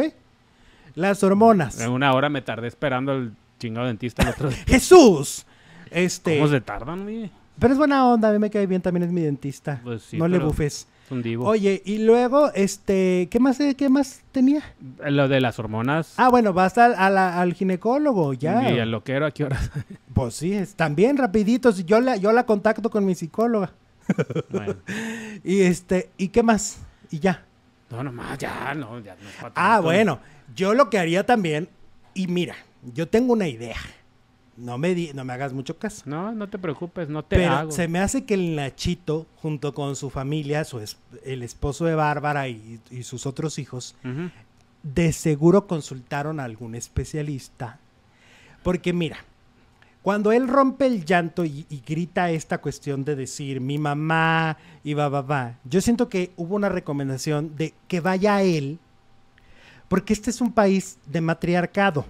[0.96, 1.80] Las hormonas.
[1.80, 4.58] En una hora me tardé esperando al chingado dentista el otro día.
[4.66, 5.46] ¡Jesús!
[5.94, 6.38] Este.
[6.38, 7.30] ¿Cómo se tardan, oye?
[7.58, 9.80] Pero es buena onda, a mí me cae bien, también es mi dentista.
[9.84, 10.88] Pues sí, no le pero- bufes.
[11.04, 11.46] Es un divo.
[11.46, 14.62] Oye, y luego, este, ¿qué más, eh, qué más tenía?
[15.06, 16.14] Lo de las hormonas.
[16.16, 18.72] Ah, bueno, vas al, a la- al ginecólogo, ya.
[18.72, 19.58] Y al loquero, ¿a qué hora?
[20.14, 21.72] Pues sí, es, también rapidito.
[21.72, 23.72] si Yo la, yo la contacto con mi psicóloga.
[24.50, 24.76] bueno.
[25.44, 26.78] Y este, ¿y qué más?
[27.10, 27.44] Y ya.
[27.90, 29.82] No, nomás, ya, no, ya no es pa' Ah, tanto.
[29.82, 30.18] bueno,
[30.56, 31.68] yo lo que haría también,
[32.14, 32.54] y mira,
[32.94, 33.76] yo tengo una idea.
[34.56, 36.02] No me, di- no me hagas mucho caso.
[36.06, 37.70] No, no te preocupes, no te Pero hago.
[37.72, 41.94] se me hace que el Nachito, junto con su familia, su es- el esposo de
[41.96, 43.96] Bárbara y, y sus otros hijos,
[44.82, 47.78] de seguro consultaron a algún especialista.
[48.62, 49.16] Porque mira,
[50.02, 54.94] cuando él rompe el llanto y, y grita esta cuestión de decir mi mamá y
[54.94, 58.78] va, va, va, yo siento que hubo una recomendación de que vaya a él,
[59.88, 62.04] porque este es un país de matriarcado.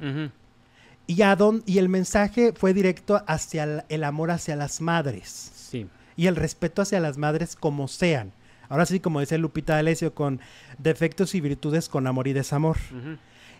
[1.06, 5.50] Y, a don- y el mensaje fue directo hacia el, el amor hacia las madres
[5.54, 5.86] Sí.
[6.16, 8.32] y el respeto hacia las madres como sean.
[8.70, 10.40] Ahora sí, como dice Lupita D'Alessio, con
[10.78, 12.78] defectos y virtudes, con amor y desamor.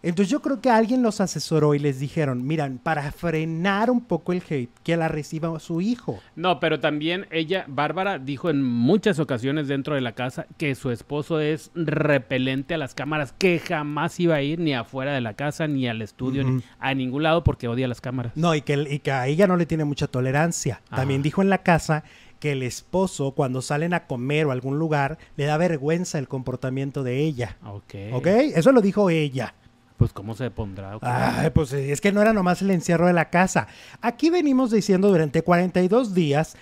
[0.05, 4.33] Entonces yo creo que alguien los asesoró y les dijeron, miran, para frenar un poco
[4.33, 6.21] el hate, que la reciba su hijo.
[6.37, 10.91] No, pero también ella, Bárbara, dijo en muchas ocasiones dentro de la casa que su
[10.91, 15.33] esposo es repelente a las cámaras, que jamás iba a ir ni afuera de la
[15.35, 18.37] casa, ni al estudio, ni a ningún lado porque odia las cámaras.
[18.37, 20.83] No, y que, y que a ella no le tiene mucha tolerancia.
[20.91, 22.05] También dijo en la casa
[22.41, 26.29] que el esposo, cuando salen a comer o a algún lugar, le da vergüenza el
[26.29, 27.57] comportamiento de ella.
[27.65, 27.95] Ok.
[28.13, 28.27] ¿Ok?
[28.27, 29.55] Eso lo dijo ella.
[29.97, 30.99] Pues cómo se pondrá.
[31.03, 33.69] Ay, pues es que no era nomás el encierro de la casa.
[34.01, 36.57] Aquí venimos diciendo durante 42 días,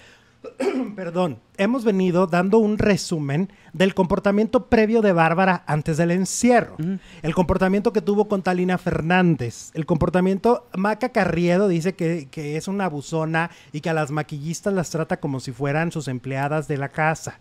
[0.97, 6.77] perdón, hemos venido dando un resumen del comportamiento previo de Bárbara antes del encierro.
[7.23, 9.71] El comportamiento que tuvo con Talina Fernández.
[9.73, 14.75] El comportamiento, Maca Carriedo dice que, que es una abusona y que a las maquillistas
[14.75, 17.39] las trata como si fueran sus empleadas de la casa.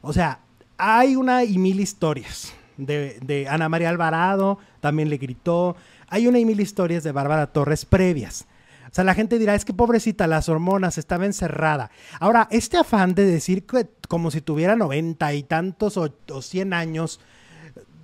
[0.00, 0.40] O sea,
[0.78, 5.76] hay una y mil historias de, Ana María Alvarado, también le gritó.
[6.08, 8.46] Hay una y mil historias de Bárbara Torres previas.
[8.90, 11.90] O sea, la gente dirá, es que pobrecita, las hormonas, estaba encerrada.
[12.20, 17.18] Ahora, este afán de decir que como si tuviera noventa y tantos o, cien años,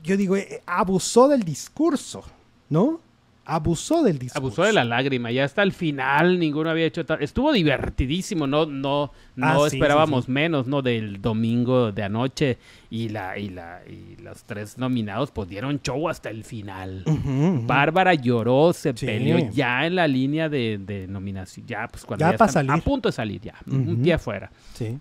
[0.03, 2.25] yo digo, eh, abusó del discurso,
[2.69, 3.01] ¿no?
[3.51, 4.39] Abusó del discurso.
[4.39, 7.23] Abusó de la lágrima, ya hasta el final ninguno había hecho tal.
[7.23, 10.83] Estuvo divertidísimo, no, no, no ah, esperábamos menos, ¿no?
[10.83, 12.59] Del domingo de anoche
[12.91, 17.03] y la, y la, y los tres nominados pues dieron show hasta el final.
[17.67, 22.77] Bárbara lloró, se peleó ya en la línea de, nominación, ya pues cuando ya, a
[22.79, 24.51] punto de salir ya, un pie afuera.
[24.75, 24.97] Sí.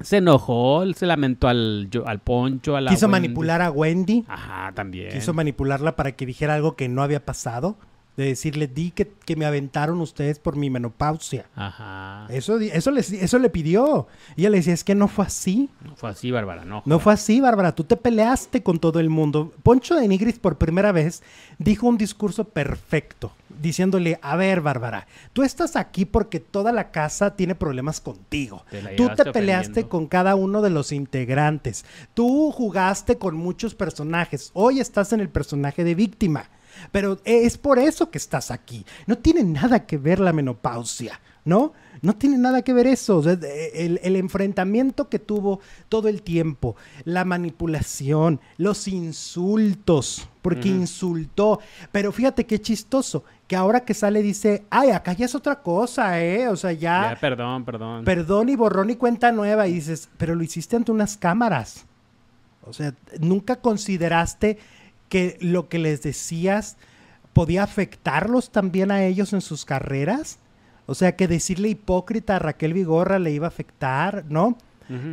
[0.00, 4.24] Se enojó, se lamentó al, al Poncho, a la Quiso manipular a Wendy.
[4.28, 5.10] Ajá, también.
[5.10, 7.76] Quiso manipularla para que dijera algo que no había pasado.
[8.16, 11.46] De decirle, di que, que me aventaron ustedes por mi menopausia.
[11.56, 12.28] Ajá.
[12.30, 14.06] Eso, eso, le, eso le pidió.
[14.36, 15.68] Y ella le decía, es que no fue así.
[15.84, 16.82] No fue así, Bárbara, no.
[16.86, 17.74] No fue así, Bárbara.
[17.74, 19.52] Tú te peleaste con todo el mundo.
[19.64, 21.24] Poncho de Nigris por primera vez
[21.58, 27.36] dijo un discurso perfecto diciéndole, a ver, Bárbara, tú estás aquí porque toda la casa
[27.36, 28.64] tiene problemas contigo.
[28.96, 31.84] tú te peleaste con cada uno de los integrantes.
[32.14, 34.50] Tú jugaste con muchos personajes.
[34.54, 36.50] Hoy estás en el personaje de víctima.
[36.90, 38.84] Pero es por eso que estás aquí.
[39.06, 41.72] No tiene nada que ver la menopausia, ¿no?
[42.02, 43.22] No tiene nada que ver eso.
[43.22, 51.60] el, el, enfrentamiento que tuvo todo el tiempo, la manipulación, los insultos, porque insultó.
[51.92, 56.22] Pero fíjate qué chistoso, que ahora que sale dice, ay, acá ya es otra cosa,
[56.22, 56.48] ¿eh?
[56.48, 57.14] O sea, ya...
[57.14, 58.04] ya perdón, perdón.
[58.04, 59.66] Perdón y borrón y cuenta nueva.
[59.66, 61.86] Y dices, pero lo hiciste ante unas cámaras.
[62.66, 64.58] O sea, nunca consideraste
[65.08, 66.76] que lo que les decías
[67.32, 70.38] podía afectarlos también a ellos en sus carreras.
[70.86, 74.58] O sea, que decirle hipócrita a Raquel Vigorra le iba a afectar, ¿no?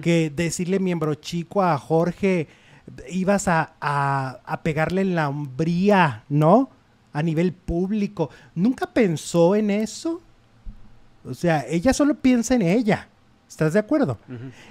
[0.02, 2.50] Que decirle miembro chico a Jorge
[3.10, 6.70] ibas a, a, pegarle en la hombría, ¿no?
[7.14, 8.30] A nivel público.
[8.56, 10.22] ¿Nunca pensó en eso?
[11.26, 13.08] O sea, ella solo piensa en ella.
[13.52, 14.18] ¿Estás de acuerdo?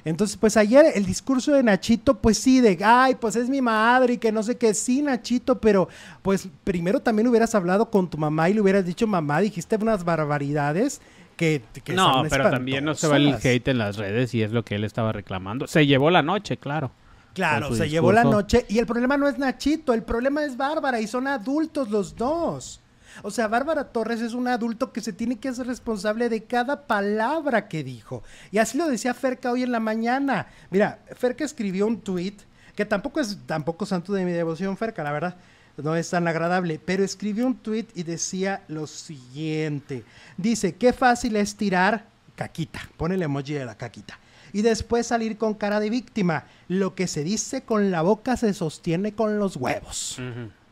[0.07, 4.15] Entonces, pues ayer el discurso de Nachito, pues sí, de, ay, pues es mi madre
[4.15, 5.87] y que no sé qué, sí, Nachito, pero
[6.23, 10.03] pues primero también hubieras hablado con tu mamá y le hubieras dicho, mamá, dijiste unas
[10.03, 11.03] barbaridades
[11.37, 11.63] que...
[11.85, 14.65] que no, pero también no se va el hate en las redes y es lo
[14.65, 15.67] que él estaba reclamando.
[15.67, 16.91] Se llevó la noche, claro.
[17.35, 21.03] Claro, se llevó la noche y el problema no es Nachito, el problema es Bárbara
[21.03, 22.80] y son adultos los dos.
[23.23, 26.87] O sea, Bárbara Torres es un adulto que se tiene que hacer responsable de cada
[26.87, 28.23] palabra que dijo.
[28.51, 30.47] Y así lo decía Ferca hoy en la mañana.
[30.71, 32.35] Mira, Ferca escribió un tweet
[32.75, 35.37] que tampoco es tampoco santo de mi devoción, Ferca, la verdad.
[35.77, 40.05] No es tan agradable, pero escribió un tweet y decía lo siguiente.
[40.37, 42.81] Dice, qué fácil es tirar caquita.
[42.97, 44.19] Pone el emoji de la caquita
[44.53, 46.45] y después salir con cara de víctima.
[46.69, 50.19] Lo que se dice con la boca se sostiene con los huevos.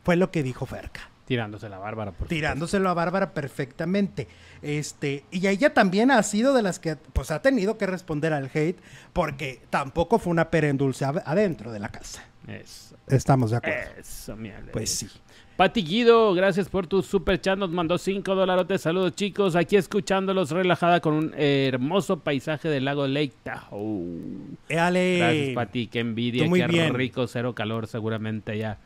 [0.03, 1.09] Fue lo que dijo Ferca.
[1.29, 2.11] Tirándoselo a Bárbara.
[2.11, 4.27] Por Tirándoselo a Bárbara perfectamente.
[4.63, 8.49] Este, y ella también ha sido de las que pues ha tenido que responder al
[8.51, 8.79] hate
[9.13, 12.23] porque tampoco fue una pera dulce adentro de la casa.
[12.47, 12.95] Eso.
[13.07, 13.91] Estamos de acuerdo.
[13.99, 14.35] Eso,
[14.73, 15.07] Pues sí.
[15.55, 17.59] Pati Guido, gracias por tu super chat.
[17.59, 18.81] Nos mandó 5 dólares.
[18.81, 19.55] Saludos, chicos.
[19.55, 24.57] Aquí escuchándolos relajada con un hermoso paisaje del lago Lake Tahoe.
[24.67, 25.85] Gracias, Pati.
[25.87, 26.49] Qué envidia.
[26.49, 28.79] Qué rico, cero calor, seguramente ya.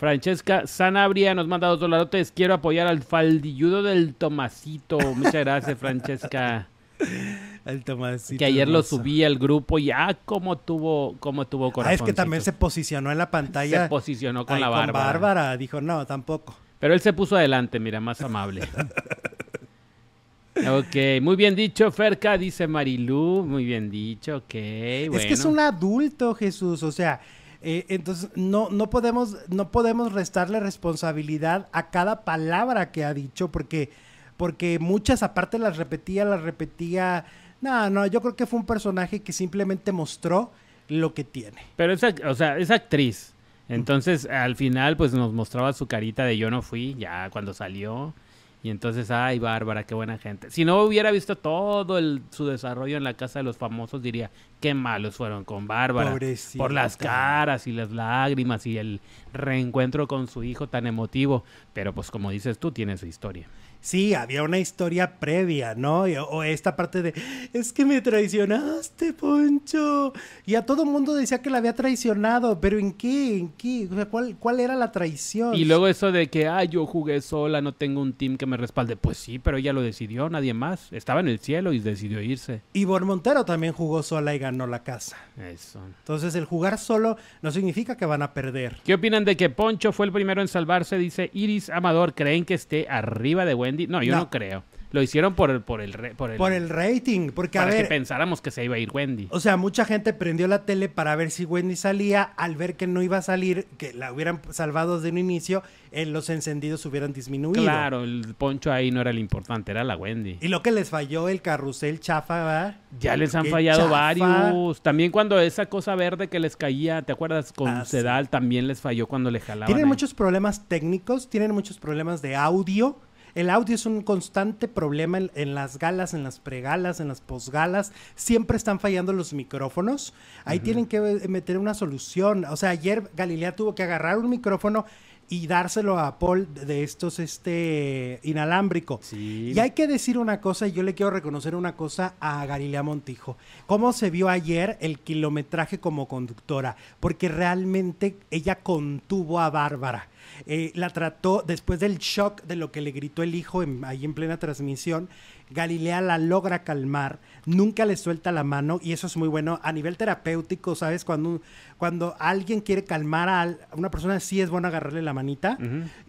[0.00, 2.32] Francesca Sanabria nos manda dos dolarotes.
[2.32, 4.98] Quiero apoyar al faldilludo del Tomasito.
[4.98, 6.68] Muchas gracias, Francesca.
[7.66, 8.38] El Tomasito.
[8.38, 11.90] Que ayer lo subí al grupo y ah, cómo tuvo, cómo tuvo corazón.
[11.90, 13.82] Ah, es que también se posicionó en la pantalla.
[13.82, 15.04] Se posicionó con la Bárbara.
[15.04, 15.56] Bárbara.
[15.58, 16.56] Dijo, no, tampoco.
[16.78, 18.62] Pero él se puso adelante, mira, más amable.
[20.56, 23.44] ok, muy bien dicho, Ferca, dice Marilú.
[23.46, 24.54] Muy bien dicho, ok.
[24.54, 26.82] Es que es un adulto, Jesús.
[26.84, 27.20] O sea,
[27.62, 33.48] Eh, entonces, no, no, podemos, no podemos restarle responsabilidad a cada palabra que ha dicho,
[33.48, 33.90] porque,
[34.36, 37.26] porque muchas aparte las repetía, las repetía.
[37.60, 40.50] No, no, yo creo que fue un personaje que simplemente mostró
[40.88, 41.62] lo que tiene.
[41.76, 43.34] Pero esa, o sea, es actriz.
[43.68, 48.14] Entonces, al final, pues nos mostraba su carita de yo no fui, ya cuando salió.
[48.62, 50.50] Y entonces, ay, Bárbara, qué buena gente.
[50.50, 54.30] Si no hubiera visto todo el, su desarrollo en la casa de los famosos, diría,
[54.60, 56.10] qué malos fueron con Bárbara.
[56.10, 56.62] Pobrecita.
[56.62, 59.00] Por las caras y las lágrimas y el
[59.32, 61.42] reencuentro con su hijo tan emotivo.
[61.72, 63.48] Pero pues como dices tú, tiene su historia.
[63.80, 66.06] Sí, había una historia previa, ¿no?
[66.06, 67.14] Y- o esta parte de,
[67.52, 70.12] es que me traicionaste, Poncho.
[70.46, 73.38] Y a todo mundo decía que la había traicionado, pero ¿en qué?
[73.38, 73.88] ¿En qué?
[73.90, 75.54] O sea, ¿cuál, cuál era la traición?
[75.54, 78.56] Y luego eso de que, ay, yo jugué sola, no tengo un team que me
[78.56, 78.96] respalde.
[78.96, 80.92] Pues sí, pero ella lo decidió, nadie más.
[80.92, 82.62] Estaba en el cielo y decidió irse.
[82.74, 85.16] Ivonne Montero también jugó sola y ganó la casa.
[85.38, 85.80] Eso.
[86.00, 88.76] Entonces, el jugar solo no significa que van a perder.
[88.84, 90.98] ¿Qué opinan de que Poncho fue el primero en salvarse?
[90.98, 92.14] Dice Iris Amador.
[92.14, 93.86] ¿Creen que esté arriba de Wendy?
[93.86, 94.30] No, yo no, No.
[94.30, 94.64] creo.
[94.92, 97.70] Lo hicieron por el, por el, re- por el, Por el rating, porque a para
[97.70, 99.28] que ver, pensáramos que se iba a ir Wendy.
[99.30, 102.88] o sea, mucha gente prendió la tele para ver si Wendy salía, al ver que
[102.88, 105.62] no iba a salir, que la hubieran salvado desde un inicio,
[105.92, 107.62] eh, los encendidos hubieran disminuido.
[107.62, 110.38] Claro, el Poncho ahí no era el importante, era la Wendy.
[110.40, 112.76] Y lo que les falló el carrusel chafa, ¿verdad?
[112.98, 113.90] Ya les han fallado chafa.
[113.92, 114.82] varios.
[114.82, 117.52] También cuando esa cosa verde que les caía, ¿te acuerdas?
[117.52, 117.92] Con Ah, sí.
[117.92, 119.66] Sedal también les falló cuando le jalaban.
[119.66, 119.88] Tienen ahí.
[119.88, 122.98] muchos problemas técnicos, tienen muchos problemas de audio.
[123.34, 127.20] El audio es un constante problema en, en las galas, en las pregalas, en las
[127.20, 127.92] posgalas.
[128.14, 130.14] Siempre están fallando los micrófonos.
[130.44, 132.44] Ahí tienen que meter una solución.
[132.44, 134.86] O sea, ayer Galilea tuvo que agarrar un micrófono
[135.30, 138.98] y dárselo a Paul de estos este inalámbrico.
[139.02, 139.52] Sí.
[139.54, 142.82] Y hay que decir una cosa, y yo le quiero reconocer una cosa a Galilea
[142.82, 143.38] Montijo.
[143.66, 146.76] ¿Cómo se vio ayer el kilometraje como conductora?
[146.98, 150.08] Porque realmente ella contuvo a Bárbara.
[150.46, 154.04] Eh, la trató después del shock de lo que le gritó el hijo en- ahí
[154.04, 155.08] en plena transmisión.
[155.50, 159.72] Galilea la logra calmar, nunca le suelta la mano y eso es muy bueno a
[159.72, 161.04] nivel terapéutico, ¿sabes?
[161.04, 161.42] Cuando,
[161.76, 165.58] cuando alguien quiere calmar a, a una persona, sí es bueno agarrarle la manita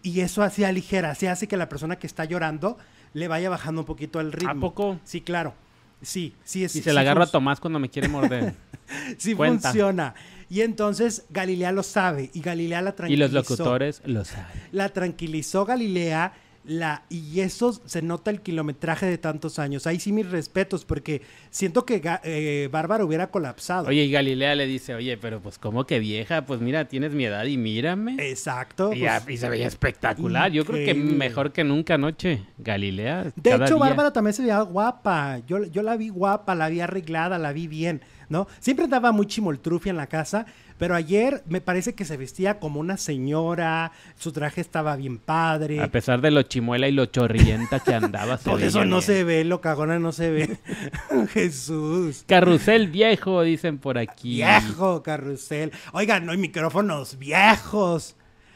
[0.04, 2.78] y eso así aligera, así hace que la persona que está llorando
[3.14, 4.52] le vaya bajando un poquito el ritmo.
[4.52, 5.00] ¿A poco?
[5.04, 5.54] Sí, claro.
[6.04, 8.54] Sí, sí es Y sí se la agarro a func- Tomás cuando me quiere morder.
[9.18, 9.70] Sí Cuenta.
[9.70, 10.14] funciona.
[10.50, 13.24] Y entonces Galilea lo sabe y Galilea la y tranquilizó.
[13.24, 14.48] los locutores lo saben.
[14.74, 16.34] La tranquilizó Galilea
[16.64, 19.88] la, y eso se nota el kilometraje de tantos años.
[19.88, 23.88] Ahí sí mis respetos porque siento que eh, Bárbara hubiera colapsado.
[23.88, 27.26] Oye, y Galilea le dice, oye, pero pues como que vieja, pues mira, tienes mi
[27.26, 28.16] edad y mírame.
[28.20, 28.94] Exacto.
[28.94, 30.52] y, pues, y se veía espectacular.
[30.52, 33.32] Yo creo que mejor que nunca anoche, Galilea.
[33.36, 33.78] De hecho, día.
[33.78, 35.40] Bárbara también se veía guapa.
[35.48, 38.48] Yo, yo la vi guapa, la vi arreglada, la vi bien, ¿no?
[38.60, 40.46] Siempre andaba muy chimoltrufia en la casa,
[40.82, 45.80] pero ayer me parece que se vestía como una señora, su traje estaba bien padre.
[45.80, 48.38] A pesar de lo chimuela y lo chorrienta que andaba.
[48.38, 49.02] Por eso no bien.
[49.04, 50.58] se ve, lo cagona no se ve.
[51.34, 52.24] Jesús.
[52.26, 54.38] Carrusel viejo, dicen por aquí.
[54.38, 55.72] Viejo carrusel.
[55.94, 58.16] Oigan, no hay micrófonos viejos.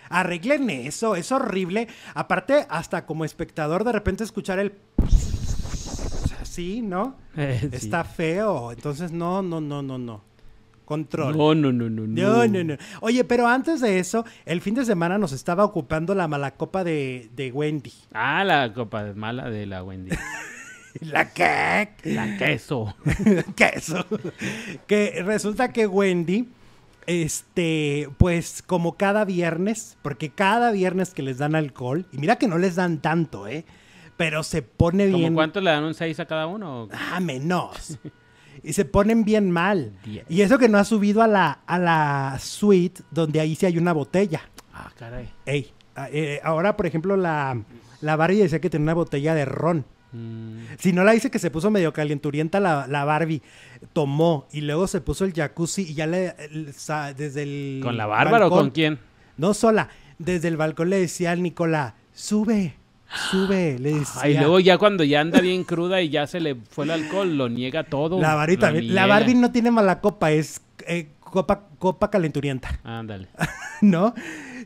[0.09, 1.87] Arreglen eso, es horrible.
[2.15, 4.73] Aparte, hasta como espectador, de repente escuchar el.
[6.41, 7.17] Así, ¿no?
[7.37, 7.69] Eh, sí.
[7.71, 8.71] Está feo.
[8.71, 10.34] Entonces, no, no, no, no, no.
[10.85, 11.35] Control.
[11.37, 12.77] No, no, no, no, No, no, no.
[13.01, 17.29] Oye, pero antes de eso, el fin de semana nos estaba ocupando la malacopa de,
[17.35, 17.93] de Wendy.
[18.13, 20.15] Ah, la copa de mala de la Wendy.
[21.01, 21.89] ¿La qué?
[22.05, 22.95] La queso.
[23.55, 24.05] Queso.
[24.87, 26.47] que resulta que Wendy,
[27.05, 32.47] este, pues como cada viernes, porque cada viernes que les dan alcohol, y mira que
[32.47, 33.65] no les dan tanto, ¿eh?
[34.17, 35.33] Pero se pone ¿Cómo bien.
[35.33, 36.87] cuánto le dan un 6 a cada uno?
[36.93, 37.97] Ah, menos.
[38.63, 39.93] y se ponen bien mal.
[40.29, 43.77] Y eso que no ha subido a la, a la suite donde ahí sí hay
[43.77, 44.41] una botella.
[44.73, 45.29] Ah, caray.
[45.45, 45.71] Ey,
[46.11, 47.57] eh, ahora, por ejemplo, la,
[48.01, 49.85] la Barbie decía que tenía una botella de ron.
[50.11, 53.41] Mm, Si no la dice que se puso medio calienturienta la, la Barbie,
[53.93, 57.97] tomó y luego se puso el jacuzzi y ya le, el- sa- desde el ¿Con
[57.97, 58.99] la Bárbara o con quién?
[59.37, 62.75] No sola, desde el balcón le decía al Nicolás, sube,
[63.31, 64.21] sube, le decía.
[64.21, 67.37] Ay, luego ya cuando ya anda bien cruda y ya se le fue el alcohol,
[67.37, 68.19] lo niega todo.
[68.19, 68.95] la Barbie también.
[68.95, 69.05] La.
[69.05, 73.27] Barbie no tiene mala copa, es eh, copa, copa calenturienta, Ándale.
[73.81, 74.13] ¿no?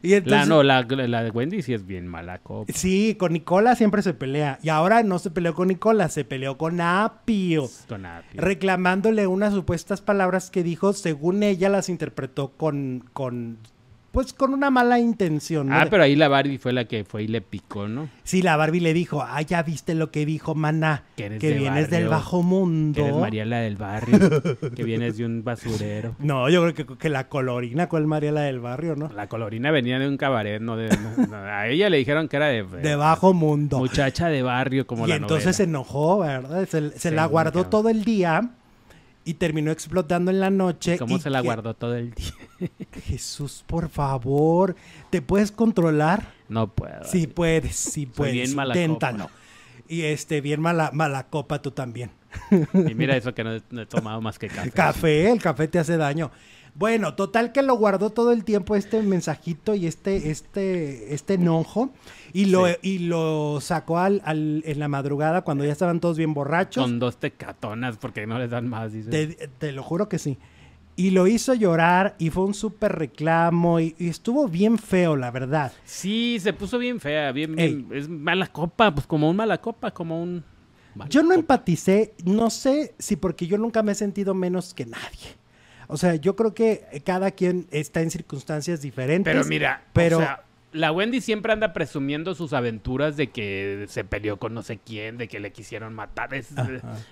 [0.01, 2.71] Y La, no, la, la de Wendy sí es bien mala copa.
[2.73, 4.57] Sí, con Nicola siempre se pelea.
[4.63, 7.69] Y ahora no se peleó con Nicola, se peleó con Apio.
[7.89, 8.41] Con apio.
[8.41, 13.57] reclamándole unas supuestas palabras que dijo, según ella las interpretó con, con
[14.11, 15.67] pues con una mala intención.
[15.67, 15.75] ¿no?
[15.75, 18.09] Ah, pero ahí la Barbie fue la que fue y le picó, ¿no?
[18.23, 21.41] Sí, la Barbie le dijo, ah, ya viste lo que dijo Maná, Que que, eres
[21.41, 22.95] de vienes del bajo mundo.
[22.95, 24.19] Que eres Mariela del barrio,
[24.75, 26.15] que vienes de un basurero.
[26.19, 29.09] No, yo creo que, que la colorina, ¿cuál Mariela del barrio, no?
[29.09, 30.89] La colorina venía de un cabaret, no de...
[30.89, 32.63] no, no, a ella le dijeron que era de...
[32.79, 33.79] De bajo mundo.
[33.79, 36.67] Muchacha de barrio, como y la entonces se enojó, ¿verdad?
[36.67, 38.51] Se, se Sí, la guardó todo el día
[39.29, 40.97] y terminó explotando en la noche.
[40.97, 42.33] ¿Cómo y se la que- guardó todo el día?
[43.05, 44.75] Jesús, por favor,
[45.11, 46.33] ¿te puedes controlar?
[46.49, 47.03] No puedo.
[47.03, 48.33] Sí puedes, sí puedes.
[48.33, 49.25] bien mala inténtalo.
[49.25, 49.35] copa.
[49.89, 52.11] Y este, bien mala, mala copa tú también.
[52.51, 54.71] Y mira eso que no, he- no he tomado más que café.
[54.71, 56.31] Café, el café te hace daño.
[56.75, 61.89] Bueno, total que lo guardó todo el tiempo este mensajito y este, este, este enojo.
[62.31, 62.73] Y lo, Sí.
[62.83, 66.83] y lo sacó al, al- en la madrugada cuando ya estaban todos bien borrachos.
[66.83, 69.09] Con dos tecatonas porque no les dan más, dice.
[69.09, 70.37] Te, te lo juro que sí.
[70.99, 75.31] Y lo hizo llorar y fue un súper reclamo y, y estuvo bien feo, la
[75.31, 75.71] verdad.
[75.85, 80.21] Sí, se puso bien fea, bien, es mala copa, pues como un mala copa, como
[80.21, 80.43] un...
[81.07, 81.39] Yo no copa.
[81.39, 85.37] empaticé, no sé si porque yo nunca me he sentido menos que nadie.
[85.87, 89.33] O sea, yo creo que cada quien está en circunstancias diferentes.
[89.33, 94.03] Pero mira, pero o sea, la Wendy siempre anda presumiendo sus aventuras de que se
[94.03, 96.33] peleó con no sé quién, de que le quisieron matar.
[96.33, 96.69] Es- Ajá.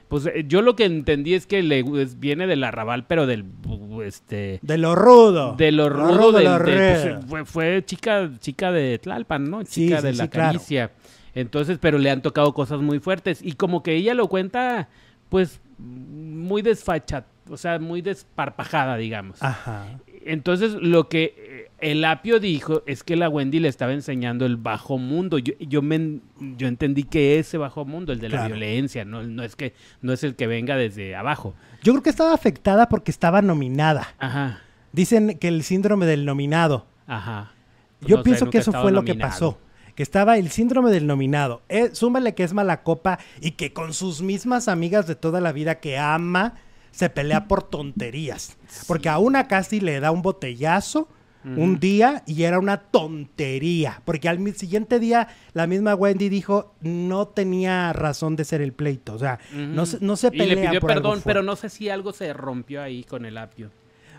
[0.07, 3.43] pues eh, yo lo que entendí es que le es- viene del arrabal, pero del
[3.43, 5.55] bu- este de lo rudo.
[5.55, 6.65] de lo Lo rudo de lo rudo.
[6.71, 9.61] pues, fue, fue chica chica de Tlalpan, ¿no?
[9.65, 10.47] Sí, Chica sí, de sí, la claro.
[10.53, 10.91] caricia.
[11.33, 14.89] Entonces, pero le han tocado cosas muy fuertes y como que ella lo cuenta
[15.29, 19.41] pues muy desfacha, o sea, muy desparpajada, digamos.
[19.43, 19.85] Ajá.
[20.27, 24.57] Entonces, lo que eh, el apio dijo es que la Wendy le estaba enseñando el
[24.57, 25.37] bajo mundo.
[25.37, 26.19] Yo, yo, me,
[26.57, 28.55] yo entendí que ese bajo mundo, el de la Claro.
[28.55, 31.53] violencia, no, no es que no es el que venga desde abajo.
[31.83, 34.13] Yo creo que estaba afectada porque estaba nominada.
[34.19, 34.61] Ajá,
[34.91, 36.85] Dicen que el síndrome del nominado.
[37.07, 37.51] ajá.
[37.99, 39.59] Pues Yo no pienso que eso fue lo que pasó.
[39.95, 41.63] Que estaba el síndrome del nominado.
[41.69, 45.51] Eh, súmale que es mala copa y que con sus mismas amigas de toda la
[45.51, 46.53] vida que ama
[46.97, 48.57] se pelea por tonterías.
[48.87, 51.07] Porque a una casi le da un botellazo
[51.45, 54.01] un día y era una tontería.
[54.03, 59.13] Porque al siguiente día la misma Wendy dijo no tenía razón de ser el pleito.
[59.13, 61.55] O sea, no, se, no se Y pelea le pidió por algo perdón, pero no
[61.55, 63.69] sé si algo se rompió ahí con el apio.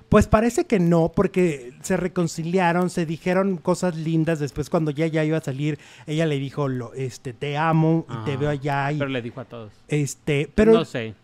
[0.09, 4.39] Pues parece que no, porque se reconciliaron, se dijeron cosas lindas.
[4.39, 8.25] Después, cuando ya, ya iba a salir, ella le dijo, lo, este, te amo y
[8.25, 8.93] te veo allá.
[8.93, 9.73] Y, Pero le dijo a todos.
[9.89, 11.15] este, pero no sé.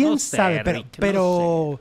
[0.00, 1.80] Quién no sé, sabe, pero, Rick, no pero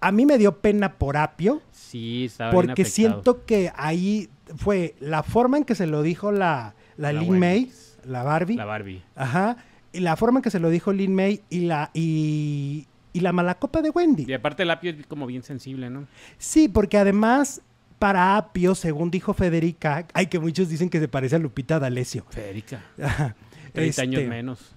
[0.00, 5.22] a mí me dio pena por Apio, Sí, estaba porque siento que ahí fue la
[5.22, 7.38] forma en que se lo dijo la, la, La Lin.
[7.38, 7.72] May,
[8.04, 9.02] la Barbie, La Barbie.
[9.16, 9.56] ajá,
[9.92, 13.32] y la forma en que se lo dijo Lin May y la, y, y la
[13.32, 14.24] mala copa de Wendy.
[14.28, 16.06] Y aparte el apio es como bien sensible, ¿no?
[16.38, 17.60] Sí, porque además,
[17.98, 22.24] para Apio, según dijo Federica, hay que muchos dicen que se parece a Lupita D'Alessio.
[22.30, 22.84] Federica.
[23.02, 23.34] Ajá.
[23.72, 24.74] 30 años Este, menos.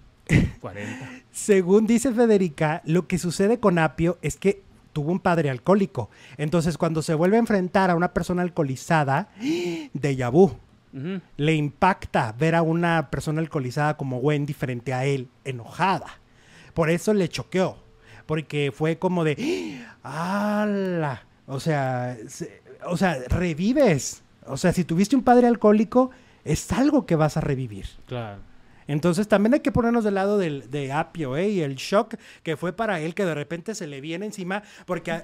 [0.61, 1.09] 40.
[1.31, 4.61] Según dice Federica, lo que sucede con Apio es que
[4.93, 6.09] tuvo un padre alcohólico.
[6.37, 10.51] Entonces, cuando se vuelve a enfrentar a una persona alcoholizada, de vu.
[10.93, 11.19] Ujú.
[11.37, 16.19] Le impacta ver a una persona alcoholizada como Wendy frente a él, enojada.
[16.75, 17.77] Por eso le choqueó.
[18.27, 21.23] Porque fue como de, ¡ala!
[21.47, 24.21] O sea, se- o sea, revives.
[24.45, 26.11] O sea, si tuviste un padre alcohólico,
[26.45, 27.87] es algo que vas a revivir.
[28.05, 28.39] Claro.
[28.87, 31.49] Entonces también hay que ponernos del lado del, de Apio, ¿eh?
[31.49, 35.11] Y el shock que fue para él que de repente se le viene encima, porque
[35.11, 35.23] ah,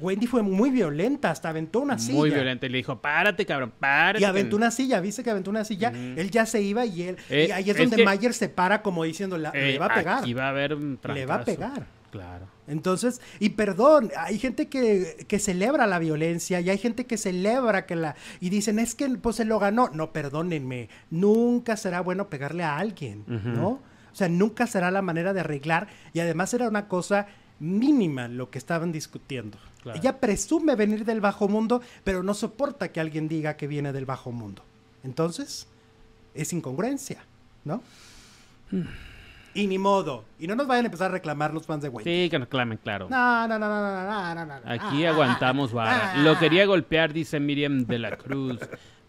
[0.00, 2.16] Wendy fue muy violenta, hasta aventó una silla.
[2.18, 2.66] Muy violento.
[2.66, 4.22] Y le dijo, párate, cabrón, párate.
[4.22, 7.16] Y aventó una silla, viste que aventó una silla, él ya se iba y él,
[7.28, 9.78] Eh, y ahí es, es donde que- Mayer se para como diciendo, la- Eh, le
[9.78, 11.86] va a pegar, Aquí va a haber un le va a pegar.
[12.12, 12.46] Claro.
[12.66, 17.86] Entonces, y perdón, hay gente que, que celebra la violencia y hay gente que celebra
[17.86, 18.16] que la...
[18.38, 19.88] Y dicen, es que pues se lo ganó.
[19.94, 23.24] No, perdónenme, nunca será bueno pegarle a alguien.
[23.26, 23.68] ¿no?
[23.68, 28.50] O sea, nunca será la manera de arreglar y además era una cosa mínima lo
[28.50, 29.56] que estaban discutiendo.
[29.82, 29.98] Claro.
[29.98, 34.04] Ella presume venir del bajo mundo, pero no soporta que alguien diga que viene del
[34.04, 34.62] bajo mundo.
[35.02, 35.66] Entonces,
[36.34, 37.24] es incongruencia,
[37.64, 37.82] ¿no?
[39.54, 40.24] Y ni modo.
[40.38, 42.10] Y no nos vayan a empezar a reclamar los fans de Wendy.
[42.10, 43.08] Sí, que nos clamen, claro.
[43.08, 44.60] No, no, no, no, no, no, no.
[44.60, 44.72] no.
[44.72, 46.12] Aquí aguantamos ah, vara.
[46.14, 46.38] Ah, Lo ah.
[46.38, 48.58] quería golpear, dice Miriam de la Cruz.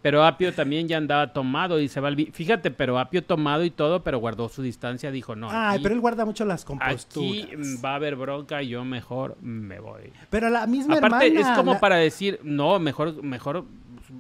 [0.04, 2.26] Pero Apio también ya andaba tomado, dice Balbi.
[2.26, 5.50] Fíjate, pero Apio tomado y todo, pero guardó su distancia, dijo no.
[5.50, 7.06] Ah, Ay, pero él guarda mucho las composturas.
[7.06, 10.12] Aquí mm, va a haber bronca, yo mejor me voy.
[10.30, 13.64] Pero la misma Aparte, es como para decir, no, mejor, mejor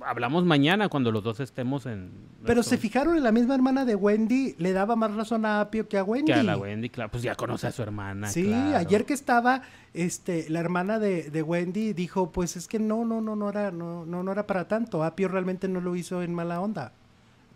[0.05, 2.11] hablamos mañana cuando los dos estemos en...
[2.41, 5.61] Pero nuestro- se fijaron en la misma hermana de Wendy, le daba más razón a
[5.61, 6.31] Apio que a Wendy.
[6.31, 8.27] Que a la Wendy, claro, pues ya conoce a su hermana.
[8.29, 8.77] Sí, claro.
[8.77, 9.61] ayer que estaba,
[9.93, 13.71] este, la hermana de, de Wendy dijo, pues es que no, no, no, no era,
[13.71, 15.03] no, no, no era para tanto.
[15.03, 16.91] Apio realmente no lo hizo en mala onda.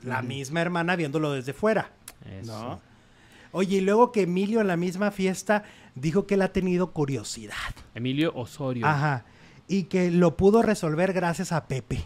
[0.03, 1.91] La misma hermana viéndolo desde fuera.
[2.39, 2.51] Eso.
[2.51, 2.79] ¿no?
[3.51, 5.63] Oye, y luego que Emilio en la misma fiesta
[5.95, 7.53] dijo que él ha tenido curiosidad.
[7.95, 8.85] Emilio Osorio.
[8.85, 9.25] Ajá.
[9.67, 12.05] Y que lo pudo resolver gracias a Pepe.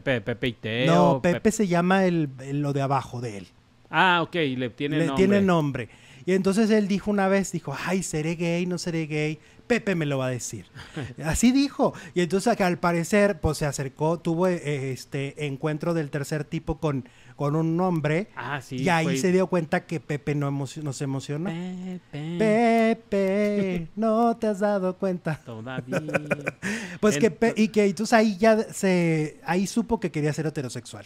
[0.00, 0.94] Pepe, Pepe y Teo.
[0.94, 3.46] no, Pepe, se llama el, el- lo de abajo de él.
[3.90, 5.24] Ah, ok, le tiene Le nombre.
[5.26, 5.88] tiene nombre.
[6.24, 9.38] Y entonces él dijo una vez, dijo, ay, seré gay, no seré gay.
[9.66, 10.66] Pepe me lo va a decir.
[11.24, 11.94] Así dijo.
[12.14, 16.78] Y entonces que al parecer, pues se acercó, tuvo eh, este encuentro del tercer tipo
[16.78, 18.28] con, con un hombre.
[18.36, 18.76] Ah, sí.
[18.76, 21.50] y ahí fue- se dio cuenta que Pepe no emo- nos emocionó.
[21.50, 22.36] Pepe.
[22.38, 25.40] Pepe, no te has dado cuenta.
[25.44, 26.02] Todavía.
[27.00, 31.04] Pues que, Pe- y que entonces ahí ya se, ahí supo que quería ser heterosexual.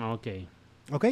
[0.00, 0.26] ok.
[0.92, 1.04] ¿Ok?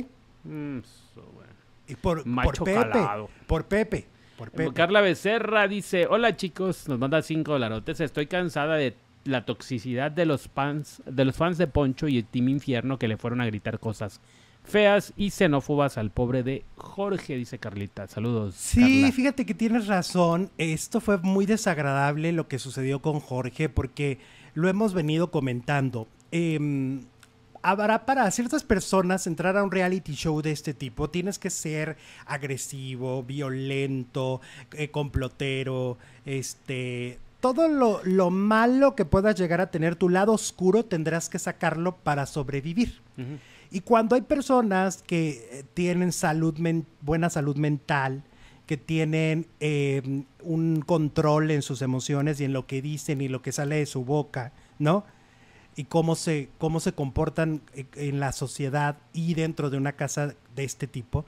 [0.45, 0.79] Mm,
[1.15, 1.53] so, bueno.
[1.87, 2.99] Y por, por Pepe.
[3.47, 4.07] Por Pepe.
[4.37, 4.73] Por Pepe.
[4.73, 10.27] Carla Becerra dice, hola chicos, nos manda cinco dolarotes, estoy cansada de la toxicidad de
[10.27, 13.47] los fans, de los fans de Poncho y el Team Infierno que le fueron a
[13.47, 14.21] gritar cosas
[14.65, 18.09] feas y xenófobas al pobre de Jorge, dice Carlita.
[18.09, 18.55] Saludos.
[18.55, 19.13] Sí, Carla.
[19.13, 20.51] fíjate que tienes razón.
[20.59, 24.19] Esto fue muy desagradable lo que sucedió con Jorge porque
[24.55, 26.09] lo hemos venido comentando.
[26.33, 27.03] Em,
[27.65, 31.97] habrá para ciertas personas entrar a un reality show de este tipo, tienes que ser
[32.27, 34.41] agresivo, violento,
[34.73, 37.19] eh, complotero, este...
[37.41, 41.97] Todo lo, lo malo que puedas llegar a tener, tu lado oscuro, tendrás que sacarlo
[41.97, 43.03] para sobrevivir.
[43.71, 46.55] Y cuando hay personas que eh, tienen salud
[47.03, 48.23] buena salud mental,
[48.67, 53.43] que tienen eh, un control en sus emociones y en lo que dicen y lo
[53.43, 55.05] que sale de su boca, ¿no?
[55.77, 60.35] Y cómo se, cómo se comportan eh, en la sociedad y dentro de una casa
[60.55, 61.25] de este tipo,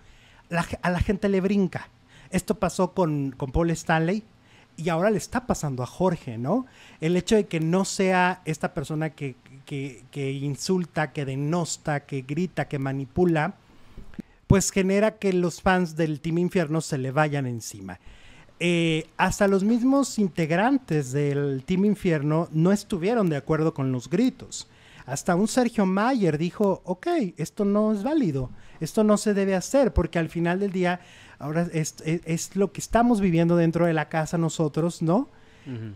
[0.82, 1.88] a la gente le brinca.
[2.30, 4.22] Esto pasó con, con Paul Stanley
[4.76, 6.66] y ahora le está pasando a Jorge, ¿no?
[7.00, 9.34] El hecho de que no sea esta persona que,
[9.64, 13.54] que- que insulta, que denosta, que grita, que manipula,
[14.46, 17.98] pues genera que los fans del Team Infierno se le vayan encima.
[18.58, 24.66] Eh, hasta los mismos integrantes del Team Infierno no estuvieron de acuerdo con los gritos.
[25.04, 28.50] Hasta un Sergio Mayer dijo, ok, esto no es válido,
[28.80, 31.00] esto no se debe hacer, porque al final del día,
[31.38, 35.28] ahora es, es- es lo que estamos viviendo dentro de la casa nosotros, ¿no?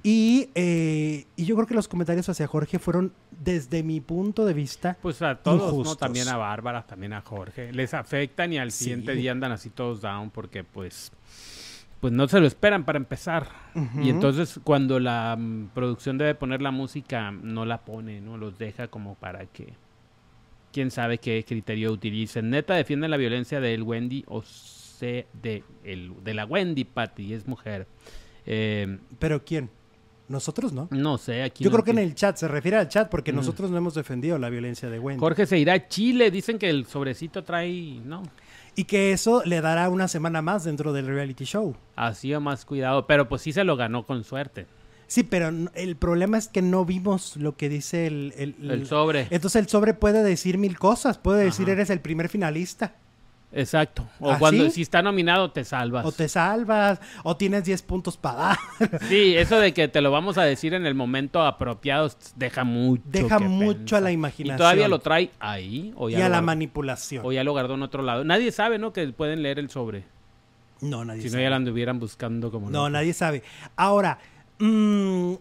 [0.02, 4.52] Y, eh, y yo creo que los comentarios hacia Jorge fueron, desde mi punto de
[4.52, 5.94] vista, Pues a todos, ¿no?
[5.94, 7.72] También a Bárbara, también a Jorge.
[7.72, 8.84] Les afectan y al Sí.
[8.84, 11.12] siguiente día andan así todos down porque pues
[12.00, 13.48] pues no se lo esperan para empezar.
[14.02, 18.36] Y entonces cuando la mm, producción debe poner la música, no la pone, ¿no?
[18.38, 19.74] Los deja como para que
[20.72, 22.50] quién sabe qué criterio utilicen.
[22.50, 27.46] Neta defienden la violencia del Wendy o se de el de la Wendy Patty, es
[27.46, 27.86] mujer.
[28.46, 29.68] Eh, pero ¿quién?
[30.28, 30.86] Nosotros no.
[30.92, 33.32] no sé, aquí Yo no creo que en el chat, se refiere al chat, porque
[33.32, 33.36] Mm.
[33.36, 35.18] nosotros no hemos defendido la violencia de Wendy.
[35.18, 38.22] Jorge se irá a Chile, dicen que el sobrecito trae, no,
[38.76, 41.74] Y que eso le dará una semana más dentro del reality show.
[41.96, 44.66] Así o más cuidado, pero pues sí se lo ganó con suerte.
[45.06, 48.32] Sí, pero el problema es que no vimos lo que dice el...
[48.36, 49.26] el- El sobre.
[49.30, 51.18] Entonces el sobre puede decir mil cosas.
[51.18, 51.72] Puede decir, Ajá.
[51.72, 52.94] eres el primer finalista.
[53.52, 54.06] Exacto.
[54.20, 54.70] O ¿Ah, cuando sí?
[54.70, 56.06] si está nominado te salvas.
[56.06, 58.58] O te salvas, o tienes 10 puntos para dar.
[59.08, 63.02] Sí, eso de que te lo vamos a decir en el momento apropiado deja mucho.
[63.06, 63.98] Deja que mucho pensar.
[63.98, 64.56] a la imaginación.
[64.56, 67.24] Y todavía lo trae ahí o y a la manipulación.
[67.26, 68.22] o ya lo guardó en otro lado.
[68.24, 68.92] Nadie sabe, ¿no?
[68.92, 70.04] Que pueden leer el sobre.
[70.80, 71.42] No, nadie Si no sabe.
[71.42, 72.92] ya lo anduvieran buscando como No, locos.
[72.92, 73.42] nadie sabe.
[73.76, 74.18] Ahora,
[74.60, 75.34] mm,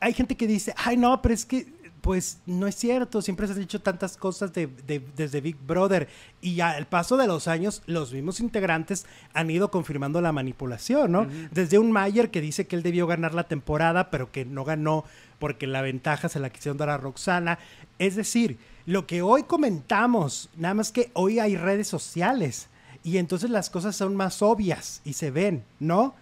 [0.00, 1.66] hay gente que dice, ay, no, pero es que,
[2.00, 6.08] pues, no es cierto, siempre se han dicho tantas cosas de, de- desde Big Brother.
[6.40, 11.26] Y al paso de los años, los mismos integrantes han ido confirmando la manipulación, ¿no?
[11.50, 15.04] Desde un Mayer que dice que él debió ganar la temporada, pero que no ganó
[15.38, 17.58] porque la ventaja se la quisieron dar a Roxana.
[17.98, 22.68] Es decir, lo que hoy comentamos, nada más que hoy hay redes sociales.
[23.04, 26.14] Y entonces las cosas son más obvias y se ven, ¿no?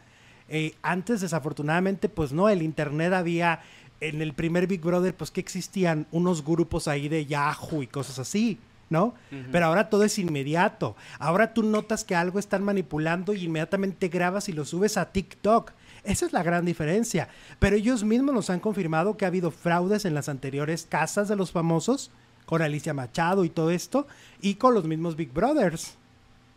[0.48, 3.60] Eh, antes, desafortunadamente, pues no, el Internet había,
[4.00, 8.18] en el primer Big Brother, pues que existían unos grupos ahí de Yahoo y cosas
[8.18, 8.58] así,
[8.90, 9.14] ¿no?
[9.50, 10.96] Pero ahora todo es inmediato.
[11.18, 15.72] Ahora tú notas que algo están manipulando y inmediatamente grabas y lo subes a TikTok.
[16.04, 17.28] Esa es la gran diferencia.
[17.58, 21.36] Pero ellos mismos nos han confirmado que ha habido fraudes en las anteriores casas de
[21.36, 22.10] los famosos,
[22.44, 24.06] con Alicia Machado y todo esto,
[24.40, 25.96] y con los mismos Big Brothers.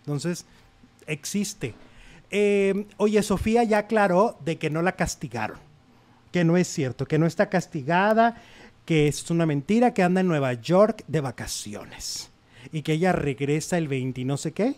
[0.01, 0.45] Entonces,
[1.07, 1.73] existe.
[2.31, 5.68] Eh, oye, Sofía ya aclaró de que no la castigaron.
[6.31, 8.35] Que no es cierto, que no está castigada,
[8.85, 12.31] que es una mentira, que anda en Nueva York de vacaciones
[12.71, 14.75] y que ella regresa el 20 y no sé qué,